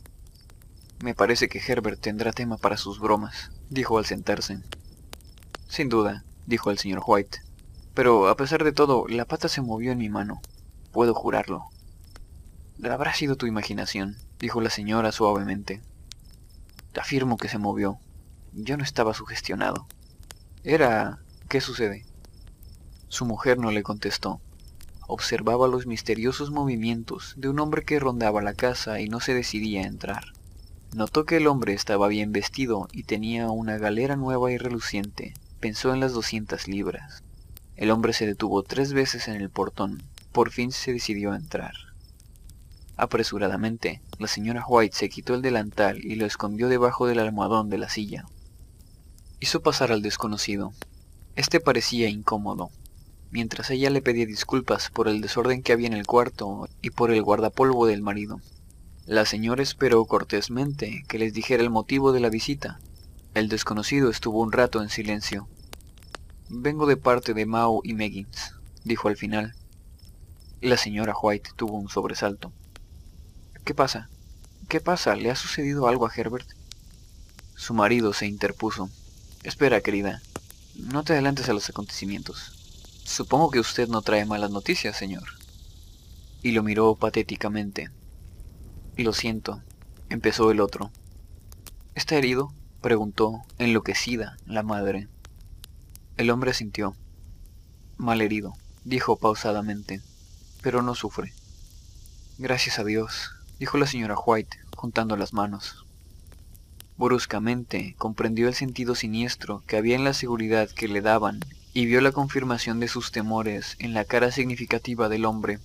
Me 1.03 1.15
parece 1.15 1.51
que 1.51 1.61
Herbert 1.61 2.01
tendrá 2.01 2.33
tema 2.33 2.57
para 2.57 2.79
sus 2.79 2.99
bromas, 2.99 3.51
dijo 3.69 3.99
al 3.99 4.07
sentarse. 4.07 4.61
Sin 5.69 5.91
duda, 5.91 6.25
dijo 6.47 6.71
el 6.71 6.79
señor 6.79 7.03
White. 7.07 7.44
Pero 7.95 8.29
a 8.29 8.37
pesar 8.37 8.65
de 8.65 8.73
todo, 8.73 9.07
la 9.09 9.25
pata 9.25 9.49
se 9.49 9.63
movió 9.63 9.93
en 9.93 9.99
mi 9.99 10.09
mano. 10.09 10.41
Puedo 10.93 11.15
jurarlo. 11.15 11.65
Habrá 12.83 13.15
sido 13.15 13.37
tu 13.37 13.47
imaginación, 13.47 14.17
dijo 14.39 14.61
la 14.61 14.71
señora 14.71 15.13
suavemente. 15.13 15.81
Te 16.93 17.01
afirmo 17.01 17.37
que 17.37 17.49
se 17.49 17.59
movió. 17.59 17.99
Yo 18.53 18.77
no 18.77 18.85
estaba 18.85 19.15
sugestionado. 19.15 19.87
Era... 20.63 21.19
¿Qué 21.49 21.61
sucede? 21.61 22.05
Su 23.09 23.27
mujer 23.27 23.59
no 23.59 23.71
le 23.71 23.83
contestó. 23.83 24.41
Observaba 25.07 25.69
los 25.69 25.87
misteriosos 25.87 26.51
movimientos 26.51 27.35
de 27.37 27.49
un 27.49 27.61
hombre 27.61 27.85
que 27.85 28.01
rondaba 28.01 28.43
la 28.43 28.55
casa 28.55 29.01
y 29.01 29.09
no 29.09 29.21
se 29.21 29.35
decidía 29.35 29.83
a 29.83 29.87
entrar. 29.87 30.25
Notó 30.95 31.25
que 31.25 31.39
el 31.39 31.49
hombre 31.49 31.75
estaba 31.75 32.07
bien 32.07 32.31
vestido 32.31 32.89
y 32.93 33.03
tenía 33.03 33.51
una 33.51 33.77
galera 33.77 34.17
nueva 34.17 34.53
y 34.53 34.59
reluciente. 34.59 35.35
Pensó 35.59 35.93
en 35.93 35.99
las 35.99 36.13
doscientas 36.13 36.69
libras. 36.69 37.24
El 37.77 37.91
hombre 37.91 38.13
se 38.13 38.27
detuvo 38.27 38.63
tres 38.63 38.93
veces 38.93 39.29
en 39.29 39.35
el 39.35 39.51
portón. 39.51 40.03
Por 40.33 40.51
fin 40.51 40.73
se 40.73 40.93
decidió 40.93 41.33
a 41.33 41.37
entrar. 41.37 41.73
Apresuradamente, 42.97 44.01
la 44.19 44.29
señora 44.29 44.65
White 44.67 44.97
se 44.97 45.09
quitó 45.09 45.35
el 45.35 45.43
delantal 45.43 46.05
y 46.05 46.15
lo 46.15 46.27
escondió 46.27 46.69
debajo 46.69 47.07
del 47.07 47.19
almohadón 47.19 47.69
de 47.69 47.79
la 47.79 47.89
silla. 47.89 48.27
Hizo 49.41 49.63
pasar 49.63 49.91
al 49.91 50.03
desconocido. 50.03 50.73
Este 51.35 51.59
parecía 51.59 52.09
incómodo, 52.09 52.71
mientras 53.33 53.71
ella 53.71 53.91
le 53.91 54.01
pedía 54.01 54.27
disculpas 54.27 54.91
por 54.91 55.09
el 55.09 55.21
desorden 55.21 55.63
que 55.63 55.73
había 55.73 55.89
en 55.89 55.95
el 55.95 56.07
cuarto 56.07 56.69
y 56.83 56.91
por 56.91 57.11
el 57.11 57.23
guardapolvo 57.23 57.87
del 57.87 58.01
marido. 58.01 58.41
La 59.07 59.27
señora 59.27 59.63
esperó 59.63 60.05
cortésmente 60.05 61.03
que 61.09 61.19
les 61.19 61.35
dijera 61.35 61.63
el 61.63 61.71
motivo 61.71 62.13
de 62.13 62.21
la 62.21 62.31
visita. 62.31 62.79
El 63.35 63.49
desconocido 63.49 64.09
estuvo 64.09 64.41
un 64.41 64.53
rato 64.53 64.81
en 64.81 64.89
silencio. 64.89 65.49
Vengo 66.51 66.87
de 66.87 66.99
parte 66.99 67.33
de 67.33 67.47
Mao 67.47 67.81
y 67.85 67.95
Meggins, 67.95 68.53
dijo 68.85 69.09
al 69.09 69.17
final. 69.17 69.55
La 70.61 70.77
señora 70.77 71.15
White 71.21 71.51
tuvo 71.57 71.79
un 71.79 71.89
sobresalto. 71.89 72.53
¿Qué 73.65 73.73
pasa? 73.73 74.11
¿Qué 74.69 74.81
pasa? 74.81 75.17
¿Le 75.17 75.31
ha 75.31 75.37
sucedido 75.37 75.89
algo 75.89 76.07
a 76.07 76.13
Herbert? 76.15 76.47
Su 77.57 77.73
marido 77.73 78.13
se 78.13 78.27
interpuso. 78.27 78.91
Espera, 79.43 79.81
querida. 79.81 80.21
No 80.75 81.03
te 81.03 81.15
adelantes 81.15 81.49
a 81.49 81.55
los 81.55 81.71
acontecimientos. 81.71 82.53
Supongo 83.05 83.51
que 83.51 83.61
usted 83.61 83.89
no 83.89 84.03
trae 84.03 84.27
malas 84.27 84.51
noticias, 84.51 84.97
señor. 84.97 85.25
Y 86.43 86.53
lo 86.53 86.63
miró 86.63 86.95
patéticamente. 86.95 87.91
Lo 88.97 89.15
siento, 89.15 89.63
empezó 90.11 90.51
el 90.51 90.61
otro. 90.61 90.91
¿Está 91.95 92.17
herido? 92.17 92.53
preguntó, 92.83 93.43
enloquecida, 93.59 94.37
la 94.45 94.63
madre. 94.63 95.09
El 96.17 96.31
hombre 96.31 96.51
asintió. 96.51 96.95
Mal 97.97 98.21
herido, 98.21 98.55
dijo 98.85 99.17
pausadamente, 99.17 100.01
pero 100.63 100.83
no 100.83 100.95
sufre. 100.95 101.33
Gracias 102.39 102.79
a 102.79 102.85
Dios, 102.85 103.31
dijo 103.59 103.79
la 103.79 103.87
señora 103.87 104.17
White, 104.19 104.59
juntando 104.77 105.17
las 105.17 105.33
manos. 105.33 105.87
Bruscamente 106.97 107.95
comprendió 107.99 108.49
el 108.49 108.55
sentido 108.55 108.95
siniestro 108.95 109.63
que 109.67 109.77
había 109.77 109.97
en 109.97 110.05
la 110.05 110.15
seguridad 110.15 110.69
que 110.71 110.89
le 110.89 111.01
daban 111.01 111.41
y 111.73 111.87
vio 111.87 112.01
la 112.01 112.13
confirmación 112.13 112.81
de 112.81 112.89
sus 112.89 113.11
temores 113.11 113.77
en 113.79 113.95
la 113.95 114.05
cara 114.05 114.31
significativa 114.31 115.09
del 115.09 115.25
hombre. 115.25 115.59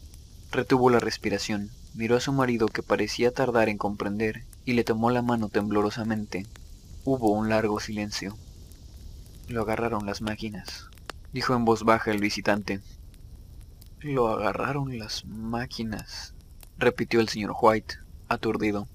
Retuvo 0.51 0.89
la 0.89 0.99
respiración 0.99 1.69
Miró 1.95 2.15
a 2.15 2.21
su 2.21 2.31
marido 2.31 2.67
que 2.67 2.83
parecía 2.83 3.33
tardar 3.33 3.67
en 3.67 3.77
comprender 3.77 4.43
y 4.63 4.73
le 4.73 4.83
tomó 4.83 5.09
la 5.09 5.21
mano 5.21 5.49
temblorosamente. 5.49 6.45
Hubo 7.03 7.31
un 7.31 7.49
largo 7.49 7.79
silencio. 7.79 8.37
Lo 9.49 9.63
agarraron 9.63 10.05
las 10.05 10.21
máquinas, 10.21 10.87
dijo 11.33 11.53
en 11.53 11.65
voz 11.65 11.83
baja 11.83 12.11
el 12.11 12.19
visitante. 12.19 12.79
Lo 13.99 14.29
agarraron 14.29 14.97
las 14.97 15.25
máquinas, 15.25 16.33
repitió 16.77 17.19
el 17.19 17.27
señor 17.27 17.53
White, 17.59 17.95
aturdido. 18.29 18.87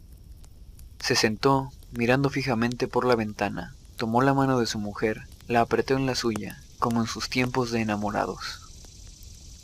Se 1.01 1.15
sentó, 1.15 1.71
mirando 1.93 2.31
fijamente 2.31 2.89
por 2.89 3.05
la 3.05 3.17
ventana, 3.17 3.75
tomó 3.97 4.23
la 4.23 4.33
mano 4.33 4.59
de 4.59 4.67
su 4.67 4.79
mujer, 4.79 5.25
la 5.47 5.61
apretó 5.61 5.95
en 5.97 6.07
la 6.07 6.15
suya, 6.15 6.63
como 6.79 7.03
en 7.03 7.07
sus 7.07 7.29
tiempos 7.29 7.71
de 7.71 7.83
enamorados. 7.83 8.63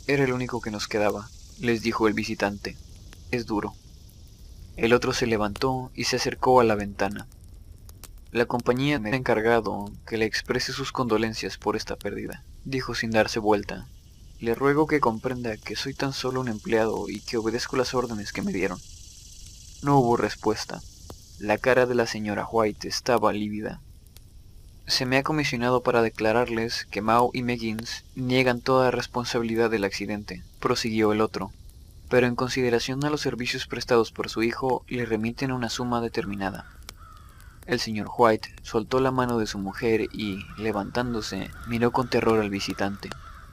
Era 0.05 0.23
el 0.23 0.33
único 0.33 0.61
que 0.61 0.69
nos 0.69 0.87
quedaba, 0.87 1.27
les 1.59 1.81
dijo 1.81 2.07
el 2.07 2.13
visitante 2.13 2.77
es 3.31 3.45
duro. 3.45 3.73
El 4.75 4.93
otro 4.93 5.13
se 5.13 5.25
levantó 5.25 5.91
y 5.95 6.03
se 6.03 6.17
acercó 6.17 6.59
a 6.59 6.63
la 6.63 6.75
ventana. 6.75 7.27
La 8.31 8.45
compañía 8.45 8.97
me 8.99 9.11
ha 9.11 9.15
encargado 9.15 9.91
que 10.07 10.17
le 10.17 10.25
exprese 10.25 10.71
sus 10.71 10.91
condolencias 10.91 11.57
por 11.57 11.75
esta 11.75 11.97
pérdida, 11.97 12.43
dijo 12.63 12.95
sin 12.95 13.11
darse 13.11 13.39
vuelta. 13.39 13.87
Le 14.39 14.55
ruego 14.55 14.87
que 14.87 14.99
comprenda 14.99 15.57
que 15.57 15.75
soy 15.75 15.93
tan 15.93 16.13
solo 16.13 16.39
un 16.39 16.47
empleado 16.47 17.09
y 17.09 17.19
que 17.19 17.37
obedezco 17.37 17.75
las 17.75 17.93
órdenes 17.93 18.31
que 18.31 18.41
me 18.41 18.53
dieron. 18.53 18.79
No 19.83 19.99
hubo 19.99 20.15
respuesta. 20.15 20.81
La 21.39 21.57
cara 21.57 21.85
de 21.85 21.95
la 21.95 22.07
señora 22.07 22.47
White 22.49 22.87
estaba 22.87 23.33
lívida. 23.33 23.81
Se 24.87 25.05
me 25.05 25.17
ha 25.17 25.23
comisionado 25.23 25.83
para 25.83 26.01
declararles 26.01 26.85
que 26.89 27.01
Mao 27.01 27.31
y 27.33 27.43
Meggins 27.43 28.05
niegan 28.15 28.61
toda 28.61 28.91
responsabilidad 28.91 29.69
del 29.69 29.83
accidente, 29.83 30.43
prosiguió 30.59 31.11
el 31.11 31.21
otro 31.21 31.51
pero 32.11 32.27
en 32.27 32.35
consideración 32.35 33.05
a 33.05 33.09
los 33.09 33.21
servicios 33.21 33.67
prestados 33.67 34.11
por 34.11 34.29
su 34.29 34.43
hijo 34.43 34.83
le 34.89 35.05
remiten 35.05 35.53
una 35.53 35.69
suma 35.69 36.01
determinada. 36.01 36.65
El 37.71 37.79
señor 37.79 38.09
White 38.17 38.53
soltó 38.63 38.99
la 38.99 39.11
mano 39.11 39.37
de 39.37 39.47
su 39.47 39.57
mujer 39.57 40.09
y, 40.11 40.45
levantándose, 40.57 41.49
miró 41.67 41.91
con 41.91 42.09
terror 42.09 42.41
al 42.41 42.49
visitante. 42.49 43.09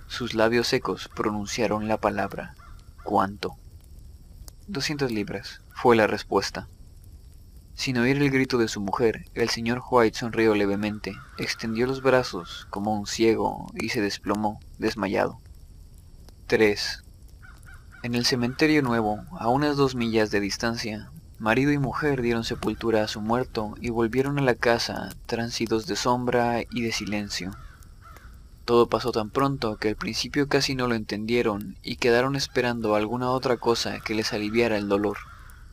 Sus 0.08 0.34
labios 0.34 0.66
secos 0.66 1.08
pronunciaron 1.14 1.87
la 1.87 1.98
palabra 1.98 2.56
¿cuánto? 3.04 3.56
Doscientas 4.66 5.12
libras, 5.12 5.60
fue 5.72 5.94
la 5.94 6.08
respuesta. 6.08 6.66
Sin 7.75 7.96
oír 7.98 8.20
el 8.20 8.32
grito 8.32 8.58
de 8.58 8.66
su 8.66 8.80
mujer, 8.80 9.25
el 9.34 9.50
señor 9.50 9.82
White 9.88 10.18
sonrió 10.18 10.56
levemente, 10.56 11.14
extendió 11.38 11.87
los 11.87 12.02
brazos 12.02 12.66
como 12.70 12.98
un 12.98 13.06
ciego 13.06 13.70
y 13.75 13.90
se 13.90 14.00
desplomó, 14.00 14.58
desmayado. 14.78 15.38
Tres, 16.48 17.04
en 18.02 18.16
el 18.16 18.26
cementerio 18.26 18.82
nuevo, 18.82 19.22
a 19.38 19.46
unas 19.46 19.76
dos 19.76 19.94
millas 19.94 20.32
de 20.32 20.40
distancia, 20.40 21.08
marido 21.38 21.73
y 21.73 21.78
mujer 21.78 22.23
dieron 22.23 22.45
sepultura 22.45 23.02
a 23.02 23.09
su 23.09 23.21
muerto 23.21 23.75
y 23.80 23.90
volvieron 23.90 24.38
a 24.38 24.42
la 24.42 24.54
casa, 24.54 25.11
transidos 25.26 25.87
de 25.87 25.97
sombra 25.97 26.62
y 26.71 26.83
de 26.83 26.92
silencio. 26.92 27.52
Todo 28.64 28.88
pasó 28.88 29.12
tan 29.12 29.30
pronto 29.30 29.76
que 29.76 29.88
al 29.88 29.97
principio 29.97 30.49
casi 30.49 30.75
no 30.75 30.88
lo 30.88 30.95
entendieron 30.95 31.76
y 31.83 31.97
quedaron 31.97 32.37
esperando 32.37 32.95
alguna 32.95 33.30
otra 33.30 33.57
cosa 33.57 34.00
que 34.00 34.14
les 34.14 34.33
aliviara 34.33 34.76
el 34.76 34.88
dolor. 34.88 35.16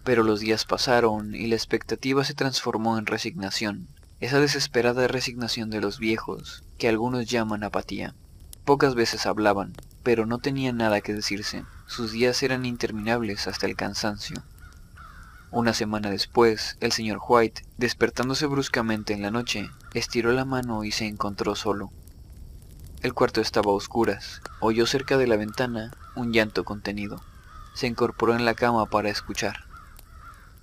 Pero 0.05 0.23
los 0.23 0.39
días 0.39 0.65
pasaron 0.65 1.35
y 1.35 1.47
la 1.47 1.55
expectativa 1.55 2.23
se 2.23 2.35
transformó 2.35 2.97
en 2.97 3.05
resignación, 3.05 3.87
esa 4.21 4.39
desesperada 4.39 5.07
resignación 5.07 5.69
de 5.69 5.81
los 5.81 5.99
viejos, 5.99 6.63
que 6.77 6.87
algunos 6.87 7.25
llaman 7.25 7.63
apatía. 7.63 8.15
Pocas 8.63 8.95
veces 8.95 9.25
hablaban, 9.25 9.73
pero 10.03 10.25
no 10.25 10.37
tenían 10.37 10.77
nada 10.77 11.01
que 11.01 11.13
decirse. 11.13 11.65
Sus 11.87 12.11
días 12.13 12.41
eran 12.43 12.65
interminables 12.65 13.47
hasta 13.47 13.65
el 13.65 13.75
cansancio. 13.75 14.41
Una 15.51 15.73
semana 15.73 16.09
después, 16.09 16.77
el 16.81 16.91
señor 16.91 17.19
White, 17.27 17.63
despertándose 17.77 18.45
bruscamente 18.45 19.13
en 19.13 19.21
la 19.21 19.31
noche, 19.31 19.69
estiró 19.93 20.31
la 20.33 20.45
mano 20.45 20.83
y 20.83 20.91
se 20.91 21.05
encontró 21.05 21.55
solo. 21.55 21.91
El 23.01 23.13
cuarto 23.13 23.39
estaba 23.39 23.71
a 23.71 23.75
oscuras. 23.75 24.41
Oyó 24.59 24.87
cerca 24.87 25.17
de 25.17 25.27
la 25.27 25.37
ventana 25.37 25.91
un 26.15 26.33
llanto 26.33 26.63
contenido. 26.63 27.21
Se 27.75 27.87
incorporó 27.87 28.35
en 28.35 28.45
la 28.45 28.55
cama 28.55 28.87
para 28.87 29.09
escuchar. 29.09 29.65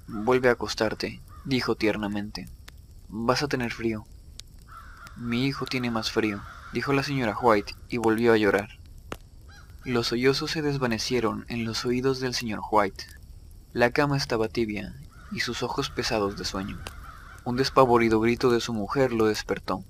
Vuelve 0.09 0.49
a 0.49 0.53
acostarte, 0.53 1.21
dijo 1.45 1.77
tiernamente. 1.77 2.49
Vas 3.09 3.43
a 3.43 3.49
tener 3.49 3.73
frío. 3.73 4.07
Mi 5.17 5.47
hijo 5.47 5.67
tiene 5.67 5.91
más 5.91 6.11
frío, 6.11 6.43
dijo 6.73 6.93
la 6.93 7.03
señora 7.03 7.37
White 7.41 7.75
y 7.89 7.99
volvió 7.99 8.33
a 8.33 8.37
llorar. 8.37 8.79
Los 9.85 10.09
sollozos 10.09 10.51
se 10.51 10.63
desvanecieron 10.63 11.45
en 11.49 11.65
los 11.65 11.85
oídos 11.85 12.19
del 12.19 12.35
señor 12.35 12.61
White. 12.71 13.05
La 13.75 13.91
cama 13.91 14.19
estaba 14.19 14.49
tibia 14.49 14.95
y 15.31 15.41
sus 15.41 15.63
ojos 15.63 15.89
pesados 15.89 16.37
de 16.37 16.45
sueño. 16.45 16.79
Un 17.45 17.57
despavorido 17.57 18.21
grito 18.21 18.51
de 18.51 18.61
su 18.61 18.75
mujer 18.75 19.15
lo 19.15 19.25
despertó. 19.25 19.83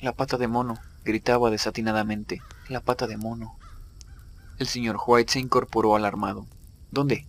La 0.00 0.12
pata 0.12 0.36
de 0.36 0.48
mono, 0.48 0.78
gritaba 1.04 1.48
desatinadamente. 1.48 2.42
La 2.68 2.80
pata 2.80 3.06
de 3.06 3.16
mono. 3.16 3.56
El 4.58 4.66
señor 4.66 4.98
White 5.06 5.34
se 5.34 5.38
incorporó 5.38 5.94
alarmado. 5.94 6.44
¿Dónde? 6.90 7.24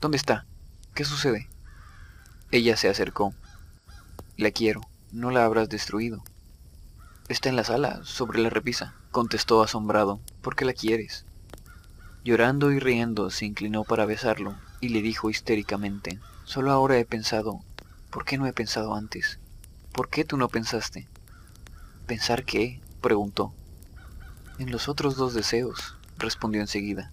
¿Dónde 0.00 0.18
está? 0.18 0.46
¿Qué 0.94 1.04
sucede? 1.04 1.48
Ella 2.52 2.76
se 2.76 2.88
acercó. 2.88 3.34
La 4.36 4.52
quiero. 4.52 4.82
No 5.10 5.32
la 5.32 5.44
habrás 5.44 5.68
destruido. 5.68 6.22
Está 7.28 7.48
en 7.48 7.56
la 7.56 7.64
sala, 7.64 8.02
sobre 8.04 8.40
la 8.40 8.50
repisa, 8.50 8.94
contestó 9.10 9.64
asombrado. 9.64 10.20
¿Por 10.42 10.54
qué 10.54 10.64
la 10.64 10.74
quieres? 10.74 11.26
Llorando 12.22 12.70
y 12.70 12.78
riendo, 12.78 13.30
se 13.30 13.46
inclinó 13.46 13.84
para 13.84 14.04
besarlo 14.04 14.54
y 14.80 14.90
le 14.90 15.00
dijo 15.00 15.30
histéricamente, 15.30 16.20
solo 16.44 16.70
ahora 16.70 16.98
he 16.98 17.06
pensado, 17.06 17.60
¿por 18.10 18.26
qué 18.26 18.36
no 18.36 18.46
he 18.46 18.52
pensado 18.52 18.94
antes? 18.94 19.38
¿Por 19.92 20.10
qué 20.10 20.24
tú 20.24 20.36
no 20.36 20.48
pensaste? 20.48 21.08
¿Pensar 22.06 22.44
qué? 22.44 22.80
preguntó. 23.00 23.54
En 24.58 24.70
los 24.70 24.88
otros 24.88 25.16
dos 25.16 25.32
deseos, 25.32 25.96
respondió 26.18 26.60
enseguida. 26.60 27.10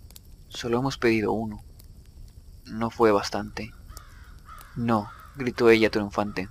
Solo 0.50 0.80
hemos 0.80 0.98
pedido 0.98 1.32
uno. 1.32 1.64
No 2.66 2.90
fue 2.90 3.12
bastante. 3.12 3.72
No, 4.76 5.10
gritó 5.38 5.70
ella 5.70 5.90
triunfante. 5.90 6.50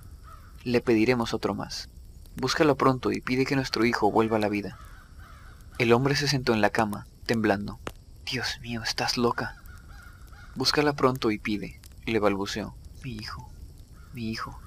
Le 0.63 0.81
pediremos 0.81 1.35
otro 1.35 1.53
más. 1.53 1.89
Búscalo 2.35 2.75
pronto 2.75 3.11
y 3.11 3.21
pide 3.21 3.45
que 3.45 3.55
nuestro 3.55 3.85
hijo 3.85 4.11
vuelva 4.11 4.37
a 4.37 4.39
la 4.39 4.49
vida. 4.49 4.77
El 5.77 5.93
hombre 5.93 6.15
se 6.15 6.27
sentó 6.27 6.53
en 6.53 6.61
la 6.61 6.71
cama, 6.71 7.05
temblando. 7.27 7.79
Dios 8.29 8.59
mío, 8.59 8.81
estás 8.83 9.15
loca. 9.15 9.55
Búscala 10.53 10.91
pronto 10.91 11.31
y 11.31 11.37
pide, 11.37 11.79
le 12.05 12.19
balbuceó. 12.19 12.75
Mi 13.01 13.15
hijo, 13.15 13.49
mi 14.11 14.29
hijo. 14.29 14.59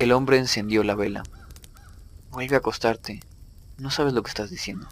El 0.00 0.10
hombre 0.10 0.38
encendió 0.38 0.82
la 0.82 0.96
vela. 0.96 1.22
Vuelve 2.32 2.56
a 2.56 2.58
acostarte. 2.58 3.20
No 3.78 3.92
sabes 3.92 4.14
lo 4.14 4.24
que 4.24 4.30
estás 4.30 4.50
diciendo. 4.50 4.88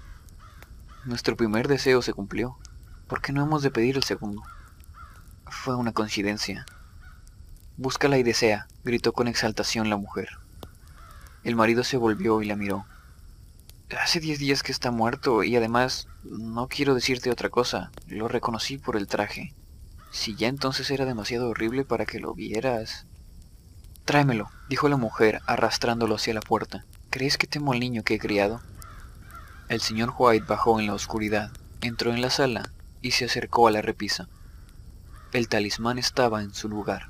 Nuestro 1.04 1.36
primer 1.36 1.66
deseo 1.66 2.00
se 2.00 2.12
cumplió. 2.12 2.56
¿Por 3.08 3.20
qué 3.20 3.32
no 3.32 3.42
hemos 3.42 3.62
de 3.62 3.72
pedir 3.72 3.96
el 3.96 4.04
segundo? 4.04 4.44
Fue 5.46 5.74
una 5.74 5.90
coincidencia. 5.90 6.66
Búscala 7.76 8.18
y 8.18 8.22
desea, 8.22 8.68
gritó 8.84 9.12
con 9.12 9.26
exaltación 9.26 9.90
la 9.90 9.96
mujer. 9.96 10.28
El 11.42 11.56
marido 11.56 11.82
se 11.82 11.96
volvió 11.96 12.40
y 12.40 12.46
la 12.46 12.54
miró. 12.54 12.86
Hace 13.90 14.18
diez 14.18 14.38
días 14.38 14.62
que 14.62 14.72
está 14.72 14.90
muerto 14.90 15.44
y 15.44 15.56
además 15.56 16.08
no 16.22 16.68
quiero 16.68 16.94
decirte 16.94 17.30
otra 17.30 17.50
cosa, 17.50 17.92
lo 18.08 18.28
reconocí 18.28 18.78
por 18.78 18.96
el 18.96 19.06
traje. 19.06 19.54
Si 20.10 20.34
ya 20.34 20.48
entonces 20.48 20.90
era 20.90 21.04
demasiado 21.04 21.48
horrible 21.50 21.84
para 21.84 22.06
que 22.06 22.18
lo 22.18 22.34
vieras... 22.34 23.06
Tráemelo, 24.04 24.50
dijo 24.68 24.88
la 24.88 24.96
mujer, 24.96 25.40
arrastrándolo 25.46 26.14
hacia 26.14 26.34
la 26.34 26.40
puerta. 26.40 26.84
¿Crees 27.10 27.36
que 27.36 27.46
temo 27.46 27.72
al 27.72 27.80
niño 27.80 28.02
que 28.02 28.14
he 28.14 28.18
criado? 28.18 28.60
El 29.68 29.80
señor 29.80 30.14
White 30.16 30.46
bajó 30.48 30.80
en 30.80 30.86
la 30.86 30.94
oscuridad, 30.94 31.52
entró 31.80 32.12
en 32.12 32.20
la 32.20 32.30
sala 32.30 32.70
y 33.02 33.12
se 33.12 33.26
acercó 33.26 33.68
a 33.68 33.70
la 33.70 33.82
repisa. 33.82 34.28
El 35.32 35.48
talismán 35.48 35.98
estaba 35.98 36.42
en 36.42 36.54
su 36.54 36.68
lugar. 36.68 37.08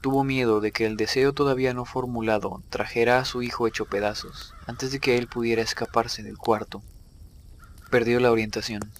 Tuvo 0.00 0.24
miedo 0.24 0.60
de 0.60 0.72
que 0.72 0.86
el 0.86 0.96
deseo 0.96 1.32
todavía 1.32 1.74
no 1.74 1.84
formulado 1.84 2.62
trajera 2.70 3.18
a 3.18 3.24
su 3.24 3.42
hijo 3.42 3.66
hecho 3.66 3.84
pedazos, 3.84 4.54
antes 4.70 4.92
de 4.92 5.00
que 5.00 5.18
él 5.18 5.26
pudiera 5.26 5.62
escaparse 5.62 6.22
del 6.22 6.38
cuarto. 6.38 6.80
Perdió 7.90 8.20
la 8.20 8.30
orientación. 8.30 8.92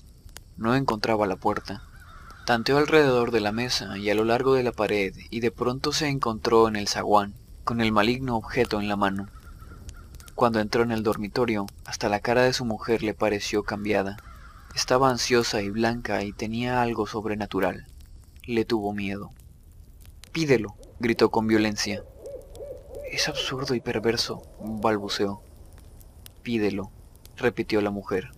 No 0.56 0.74
encontraba 0.74 1.28
la 1.28 1.36
puerta. 1.36 1.84
Tanteó 2.44 2.78
alrededor 2.78 3.30
de 3.30 3.40
la 3.40 3.52
mesa 3.52 3.96
y 3.96 4.10
a 4.10 4.16
lo 4.16 4.24
largo 4.24 4.54
de 4.54 4.64
la 4.64 4.72
pared 4.72 5.14
y 5.30 5.38
de 5.38 5.52
pronto 5.52 5.92
se 5.92 6.08
encontró 6.08 6.66
en 6.66 6.74
el 6.74 6.88
zaguán, 6.88 7.34
con 7.62 7.80
el 7.80 7.92
maligno 7.92 8.36
objeto 8.36 8.80
en 8.80 8.88
la 8.88 8.96
mano. 8.96 9.28
Cuando 10.34 10.58
entró 10.58 10.82
en 10.82 10.90
el 10.90 11.04
dormitorio, 11.04 11.66
hasta 11.84 12.08
la 12.08 12.18
cara 12.18 12.42
de 12.42 12.52
su 12.52 12.64
mujer 12.64 13.04
le 13.04 13.14
pareció 13.14 13.62
cambiada. 13.62 14.16
Estaba 14.74 15.08
ansiosa 15.08 15.62
y 15.62 15.70
blanca 15.70 16.24
y 16.24 16.32
tenía 16.32 16.82
algo 16.82 17.06
sobrenatural. 17.06 17.86
Le 18.44 18.64
tuvo 18.64 18.92
miedo. 18.92 19.30
Pídelo, 20.32 20.74
gritó 20.98 21.30
con 21.30 21.46
violencia. 21.46 22.02
Es 23.12 23.28
absurdo 23.28 23.76
y 23.76 23.80
perverso, 23.80 24.42
balbuceó. 24.60 25.42
Pídelo, 26.42 26.90
repitió 27.36 27.80
la 27.80 27.90
mujer. 27.90 28.30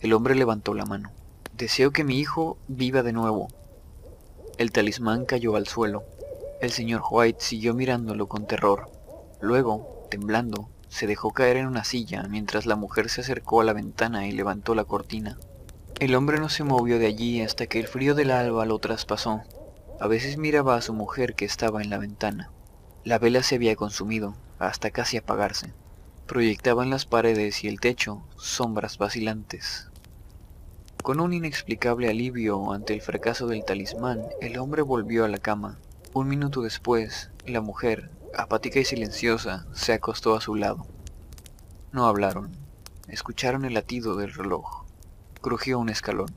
El 0.00 0.12
hombre 0.12 0.34
levantó 0.34 0.74
la 0.74 0.84
mano. 0.84 1.12
Deseo 1.56 1.92
que 1.92 2.04
mi 2.04 2.18
hijo 2.18 2.58
viva 2.68 3.02
de 3.02 3.12
nuevo. 3.12 3.48
El 4.58 4.72
talismán 4.72 5.24
cayó 5.24 5.56
al 5.56 5.66
suelo. 5.66 6.04
El 6.60 6.70
señor 6.70 7.02
White 7.08 7.38
siguió 7.40 7.74
mirándolo 7.74 8.28
con 8.28 8.46
terror. 8.46 8.90
Luego, 9.40 10.06
temblando, 10.10 10.68
se 10.88 11.06
dejó 11.06 11.32
caer 11.32 11.56
en 11.58 11.66
una 11.66 11.84
silla 11.84 12.24
mientras 12.28 12.66
la 12.66 12.74
mujer 12.74 13.08
se 13.08 13.20
acercó 13.20 13.60
a 13.60 13.64
la 13.64 13.72
ventana 13.72 14.26
y 14.26 14.32
levantó 14.32 14.74
la 14.74 14.84
cortina. 14.84 15.38
El 16.00 16.14
hombre 16.14 16.38
no 16.38 16.48
se 16.48 16.64
movió 16.64 16.98
de 16.98 17.06
allí 17.06 17.42
hasta 17.42 17.66
que 17.66 17.78
el 17.78 17.86
frío 17.86 18.14
del 18.14 18.30
alba 18.30 18.66
lo 18.66 18.78
traspasó. 18.78 19.42
A 20.00 20.06
veces 20.06 20.38
miraba 20.38 20.76
a 20.76 20.82
su 20.82 20.94
mujer 20.94 21.34
que 21.34 21.44
estaba 21.44 21.82
en 21.82 21.90
la 21.90 21.98
ventana. 21.98 22.50
La 23.04 23.18
vela 23.18 23.42
se 23.42 23.56
había 23.56 23.76
consumido, 23.76 24.34
hasta 24.58 24.90
casi 24.90 25.16
apagarse. 25.16 25.72
Proyectaba 26.28 26.84
en 26.84 26.90
las 26.90 27.06
paredes 27.06 27.64
y 27.64 27.68
el 27.68 27.80
techo 27.80 28.22
sombras 28.36 28.98
vacilantes. 28.98 29.88
Con 31.02 31.20
un 31.20 31.32
inexplicable 31.32 32.10
alivio 32.10 32.70
ante 32.70 32.92
el 32.92 33.00
fracaso 33.00 33.46
del 33.46 33.64
talismán, 33.64 34.26
el 34.42 34.58
hombre 34.58 34.82
volvió 34.82 35.24
a 35.24 35.28
la 35.28 35.38
cama. 35.38 35.78
Un 36.12 36.28
minuto 36.28 36.60
después, 36.60 37.30
la 37.46 37.62
mujer, 37.62 38.10
apática 38.36 38.78
y 38.78 38.84
silenciosa, 38.84 39.66
se 39.72 39.94
acostó 39.94 40.36
a 40.36 40.42
su 40.42 40.54
lado. 40.54 40.86
No 41.92 42.04
hablaron. 42.04 42.50
Escucharon 43.08 43.64
el 43.64 43.72
latido 43.72 44.14
del 44.14 44.34
reloj. 44.34 44.84
Crujió 45.40 45.78
un 45.78 45.88
escalón. 45.88 46.34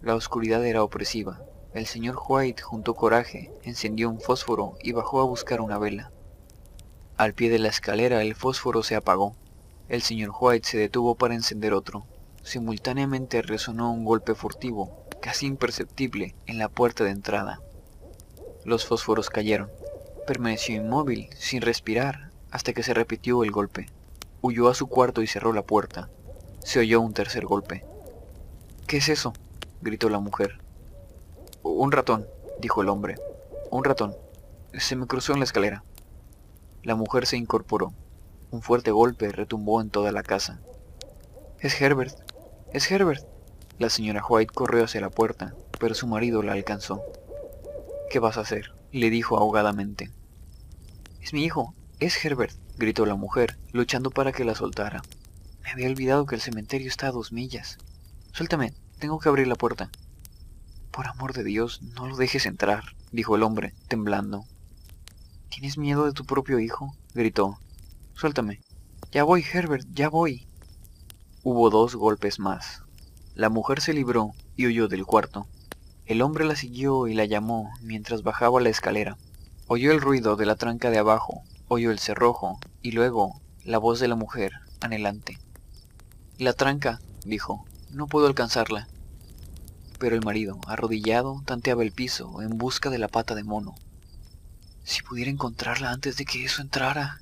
La 0.00 0.14
oscuridad 0.14 0.64
era 0.64 0.84
opresiva. 0.84 1.40
El 1.72 1.86
señor 1.86 2.20
White 2.28 2.62
juntó 2.62 2.94
coraje, 2.94 3.50
encendió 3.64 4.10
un 4.10 4.20
fósforo 4.20 4.76
y 4.80 4.92
bajó 4.92 5.20
a 5.20 5.24
buscar 5.24 5.60
una 5.60 5.76
vela. 5.76 6.12
Al 7.16 7.32
pie 7.32 7.48
de 7.48 7.60
la 7.60 7.68
escalera 7.68 8.22
el 8.22 8.34
fósforo 8.34 8.82
se 8.82 8.96
apagó. 8.96 9.36
El 9.88 10.02
señor 10.02 10.32
White 10.38 10.68
se 10.68 10.78
detuvo 10.78 11.14
para 11.14 11.34
encender 11.34 11.72
otro. 11.72 12.04
Simultáneamente 12.42 13.40
resonó 13.40 13.92
un 13.92 14.04
golpe 14.04 14.34
furtivo, 14.34 15.06
casi 15.22 15.46
imperceptible, 15.46 16.34
en 16.46 16.58
la 16.58 16.68
puerta 16.68 17.04
de 17.04 17.10
entrada. 17.10 17.60
Los 18.64 18.84
fósforos 18.84 19.30
cayeron. 19.30 19.70
Permaneció 20.26 20.74
inmóvil, 20.74 21.28
sin 21.38 21.62
respirar, 21.62 22.30
hasta 22.50 22.72
que 22.72 22.82
se 22.82 22.94
repitió 22.94 23.44
el 23.44 23.52
golpe. 23.52 23.86
Huyó 24.42 24.68
a 24.68 24.74
su 24.74 24.88
cuarto 24.88 25.22
y 25.22 25.28
cerró 25.28 25.52
la 25.52 25.62
puerta. 25.62 26.08
Se 26.64 26.80
oyó 26.80 27.00
un 27.00 27.14
tercer 27.14 27.46
golpe. 27.46 27.84
¿Qué 28.88 28.96
es 28.96 29.08
eso? 29.08 29.34
gritó 29.82 30.08
la 30.08 30.18
mujer. 30.18 30.58
Un 31.62 31.92
ratón, 31.92 32.26
dijo 32.60 32.82
el 32.82 32.88
hombre. 32.88 33.14
Un 33.70 33.84
ratón. 33.84 34.16
Se 34.72 34.96
me 34.96 35.06
cruzó 35.06 35.32
en 35.32 35.38
la 35.38 35.44
escalera. 35.44 35.84
La 36.84 36.94
mujer 36.94 37.26
se 37.26 37.38
incorporó. 37.38 37.94
Un 38.50 38.60
fuerte 38.60 38.90
golpe 38.90 39.32
retumbó 39.32 39.80
en 39.80 39.88
toda 39.88 40.12
la 40.12 40.22
casa. 40.22 40.60
Es 41.58 41.80
Herbert. 41.80 42.14
Es 42.74 42.90
Herbert. 42.90 43.26
La 43.78 43.88
señora 43.88 44.24
White 44.24 44.52
corrió 44.52 44.84
hacia 44.84 45.00
la 45.00 45.08
puerta, 45.08 45.54
pero 45.80 45.94
su 45.94 46.06
marido 46.06 46.42
la 46.42 46.52
alcanzó. 46.52 47.02
¿Qué 48.10 48.18
vas 48.18 48.36
a 48.36 48.42
hacer? 48.42 48.74
le 48.92 49.08
dijo 49.08 49.38
ahogadamente. 49.38 50.10
Es 51.22 51.32
mi 51.32 51.42
hijo. 51.42 51.74
Es 52.00 52.22
Herbert, 52.22 52.54
gritó 52.76 53.06
la 53.06 53.14
mujer, 53.14 53.56
luchando 53.72 54.10
para 54.10 54.32
que 54.32 54.44
la 54.44 54.54
soltara. 54.54 55.00
Me 55.62 55.70
había 55.70 55.88
olvidado 55.88 56.26
que 56.26 56.34
el 56.34 56.42
cementerio 56.42 56.88
está 56.88 57.06
a 57.06 57.12
dos 57.12 57.32
millas. 57.32 57.78
Suéltame, 58.32 58.74
tengo 58.98 59.18
que 59.18 59.30
abrir 59.30 59.46
la 59.46 59.54
puerta. 59.54 59.90
Por 60.90 61.06
amor 61.06 61.32
de 61.32 61.44
Dios, 61.44 61.80
no 61.82 62.06
lo 62.06 62.16
dejes 62.16 62.44
entrar, 62.44 62.84
dijo 63.10 63.36
el 63.36 63.42
hombre, 63.42 63.72
temblando. 63.88 64.44
¿Tienes 65.54 65.78
miedo 65.78 66.04
de 66.04 66.12
tu 66.12 66.24
propio 66.24 66.58
hijo? 66.58 66.96
gritó. 67.14 67.60
Suéltame. 68.14 68.60
Ya 69.12 69.22
voy, 69.22 69.44
Herbert, 69.52 69.86
ya 69.92 70.08
voy. 70.08 70.48
Hubo 71.44 71.70
dos 71.70 71.94
golpes 71.94 72.40
más. 72.40 72.82
La 73.36 73.50
mujer 73.50 73.80
se 73.80 73.92
libró 73.92 74.32
y 74.56 74.66
huyó 74.66 74.88
del 74.88 75.06
cuarto. 75.06 75.46
El 76.06 76.22
hombre 76.22 76.44
la 76.44 76.56
siguió 76.56 77.06
y 77.06 77.14
la 77.14 77.24
llamó 77.24 77.70
mientras 77.80 78.24
bajaba 78.24 78.60
la 78.60 78.68
escalera. 78.68 79.16
Oyó 79.68 79.92
el 79.92 80.00
ruido 80.00 80.34
de 80.34 80.44
la 80.44 80.56
tranca 80.56 80.90
de 80.90 80.98
abajo, 80.98 81.44
oyó 81.68 81.92
el 81.92 82.00
cerrojo 82.00 82.58
y 82.82 82.90
luego 82.90 83.40
la 83.64 83.78
voz 83.78 84.00
de 84.00 84.08
la 84.08 84.16
mujer, 84.16 84.54
anhelante. 84.80 85.38
La 86.36 86.52
tranca, 86.52 86.98
dijo, 87.24 87.64
no 87.90 88.08
puedo 88.08 88.26
alcanzarla. 88.26 88.88
Pero 90.00 90.16
el 90.16 90.24
marido, 90.24 90.58
arrodillado, 90.66 91.42
tanteaba 91.46 91.84
el 91.84 91.92
piso 91.92 92.42
en 92.42 92.58
busca 92.58 92.90
de 92.90 92.98
la 92.98 93.06
pata 93.06 93.36
de 93.36 93.44
mono. 93.44 93.76
Si 94.84 95.02
pudiera 95.02 95.30
encontrarla 95.30 95.90
antes 95.90 96.16
de 96.16 96.26
que 96.26 96.44
eso 96.44 96.60
entrara. 96.60 97.20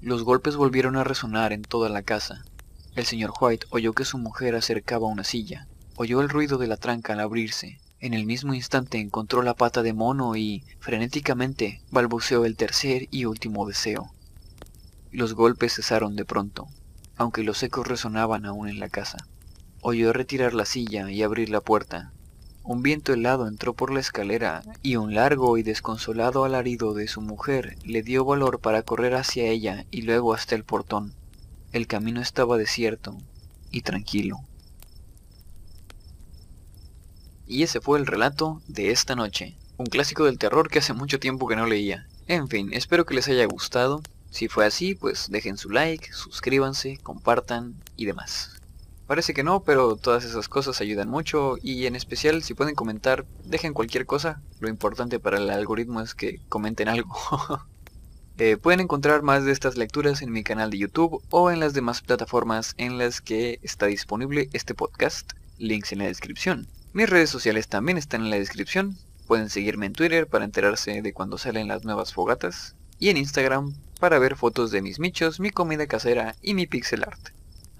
Los 0.00 0.24
golpes 0.24 0.56
volvieron 0.56 0.96
a 0.96 1.04
resonar 1.04 1.52
en 1.52 1.62
toda 1.62 1.88
la 1.88 2.02
casa. 2.02 2.44
El 2.96 3.06
señor 3.06 3.32
White 3.40 3.66
oyó 3.70 3.92
que 3.92 4.04
su 4.04 4.18
mujer 4.18 4.56
acercaba 4.56 5.06
una 5.06 5.22
silla. 5.22 5.68
Oyó 5.96 6.20
el 6.20 6.28
ruido 6.28 6.58
de 6.58 6.66
la 6.66 6.76
tranca 6.76 7.12
al 7.12 7.20
abrirse. 7.20 7.80
En 8.00 8.12
el 8.12 8.26
mismo 8.26 8.54
instante 8.54 8.98
encontró 8.98 9.42
la 9.42 9.54
pata 9.54 9.82
de 9.82 9.92
mono 9.92 10.36
y, 10.36 10.64
frenéticamente, 10.80 11.80
balbuceó 11.90 12.44
el 12.44 12.56
tercer 12.56 13.08
y 13.10 13.24
último 13.24 13.66
deseo. 13.66 14.12
Los 15.12 15.34
golpes 15.34 15.74
cesaron 15.74 16.16
de 16.16 16.24
pronto, 16.24 16.68
aunque 17.16 17.42
los 17.42 17.62
ecos 17.62 17.86
resonaban 17.86 18.46
aún 18.46 18.68
en 18.68 18.80
la 18.80 18.88
casa. 18.88 19.18
Oyó 19.80 20.12
retirar 20.12 20.54
la 20.54 20.64
silla 20.64 21.10
y 21.10 21.22
abrir 21.22 21.50
la 21.50 21.60
puerta. 21.60 22.12
Un 22.68 22.82
viento 22.82 23.14
helado 23.14 23.48
entró 23.48 23.72
por 23.72 23.90
la 23.90 24.00
escalera 24.00 24.62
y 24.82 24.96
un 24.96 25.14
largo 25.14 25.56
y 25.56 25.62
desconsolado 25.62 26.44
alarido 26.44 26.92
de 26.92 27.08
su 27.08 27.22
mujer 27.22 27.78
le 27.82 28.02
dio 28.02 28.26
valor 28.26 28.60
para 28.60 28.82
correr 28.82 29.14
hacia 29.14 29.46
ella 29.46 29.86
y 29.90 30.02
luego 30.02 30.34
hasta 30.34 30.54
el 30.54 30.64
portón. 30.64 31.14
El 31.72 31.86
camino 31.86 32.20
estaba 32.20 32.58
desierto 32.58 33.16
y 33.70 33.80
tranquilo. 33.80 34.40
Y 37.46 37.62
ese 37.62 37.80
fue 37.80 37.98
el 37.98 38.06
relato 38.06 38.60
de 38.68 38.90
esta 38.90 39.16
noche, 39.16 39.56
un 39.78 39.86
clásico 39.86 40.26
del 40.26 40.36
terror 40.36 40.68
que 40.68 40.80
hace 40.80 40.92
mucho 40.92 41.18
tiempo 41.18 41.48
que 41.48 41.56
no 41.56 41.64
leía. 41.64 42.06
En 42.26 42.48
fin, 42.48 42.68
espero 42.74 43.06
que 43.06 43.14
les 43.14 43.28
haya 43.28 43.46
gustado. 43.46 44.02
Si 44.30 44.48
fue 44.48 44.66
así, 44.66 44.94
pues 44.94 45.30
dejen 45.30 45.56
su 45.56 45.70
like, 45.70 46.12
suscríbanse, 46.12 46.98
compartan 46.98 47.82
y 47.96 48.04
demás. 48.04 48.57
Parece 49.08 49.32
que 49.32 49.42
no, 49.42 49.62
pero 49.62 49.96
todas 49.96 50.26
esas 50.26 50.50
cosas 50.50 50.82
ayudan 50.82 51.08
mucho 51.08 51.56
y 51.62 51.86
en 51.86 51.96
especial 51.96 52.42
si 52.42 52.52
pueden 52.52 52.74
comentar, 52.74 53.24
dejen 53.42 53.72
cualquier 53.72 54.04
cosa. 54.04 54.42
Lo 54.60 54.68
importante 54.68 55.18
para 55.18 55.38
el 55.38 55.48
algoritmo 55.48 56.02
es 56.02 56.14
que 56.14 56.40
comenten 56.48 56.88
algo. 56.88 57.16
Eh, 58.40 58.56
pueden 58.56 58.78
encontrar 58.78 59.22
más 59.22 59.44
de 59.44 59.50
estas 59.50 59.76
lecturas 59.76 60.22
en 60.22 60.30
mi 60.30 60.44
canal 60.44 60.70
de 60.70 60.78
YouTube 60.78 61.20
o 61.30 61.50
en 61.50 61.58
las 61.58 61.74
demás 61.74 62.02
plataformas 62.02 62.74
en 62.76 62.96
las 62.96 63.20
que 63.20 63.58
está 63.62 63.86
disponible 63.86 64.48
este 64.52 64.76
podcast. 64.76 65.32
Links 65.58 65.90
en 65.90 65.98
la 65.98 66.04
descripción. 66.04 66.68
Mis 66.92 67.10
redes 67.10 67.30
sociales 67.30 67.66
también 67.66 67.98
están 67.98 68.22
en 68.22 68.30
la 68.30 68.36
descripción. 68.36 68.96
Pueden 69.26 69.50
seguirme 69.50 69.86
en 69.86 69.92
Twitter 69.92 70.28
para 70.28 70.44
enterarse 70.44 71.02
de 71.02 71.12
cuando 71.12 71.36
salen 71.36 71.66
las 71.66 71.84
nuevas 71.84 72.14
fogatas. 72.14 72.76
Y 73.00 73.08
en 73.08 73.16
Instagram 73.16 73.74
para 73.98 74.20
ver 74.20 74.36
fotos 74.36 74.70
de 74.70 74.82
mis 74.82 75.00
michos, 75.00 75.40
mi 75.40 75.50
comida 75.50 75.88
casera 75.88 76.36
y 76.40 76.54
mi 76.54 76.68
pixel 76.68 77.02
art. 77.02 77.30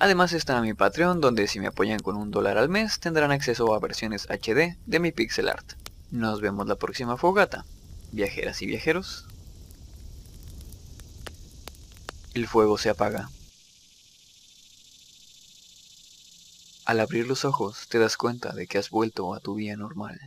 Además 0.00 0.32
está 0.32 0.60
mi 0.60 0.74
Patreon 0.74 1.20
donde 1.20 1.48
si 1.48 1.58
me 1.58 1.66
apoyan 1.66 1.98
con 1.98 2.16
un 2.16 2.30
dólar 2.30 2.56
al 2.56 2.68
mes 2.68 3.00
tendrán 3.00 3.32
acceso 3.32 3.74
a 3.74 3.80
versiones 3.80 4.28
HD 4.28 4.76
de 4.86 5.00
mi 5.00 5.10
pixel 5.10 5.48
art. 5.48 5.72
Nos 6.10 6.40
vemos 6.40 6.68
la 6.68 6.76
próxima 6.76 7.16
fogata. 7.16 7.64
Viajeras 8.12 8.62
y 8.62 8.66
viajeros. 8.66 9.26
El 12.32 12.46
fuego 12.46 12.78
se 12.78 12.90
apaga. 12.90 13.28
Al 16.84 17.00
abrir 17.00 17.26
los 17.26 17.44
ojos 17.44 17.88
te 17.88 17.98
das 17.98 18.16
cuenta 18.16 18.54
de 18.54 18.66
que 18.68 18.78
has 18.78 18.90
vuelto 18.90 19.34
a 19.34 19.40
tu 19.40 19.56
vida 19.56 19.76
normal. 19.76 20.18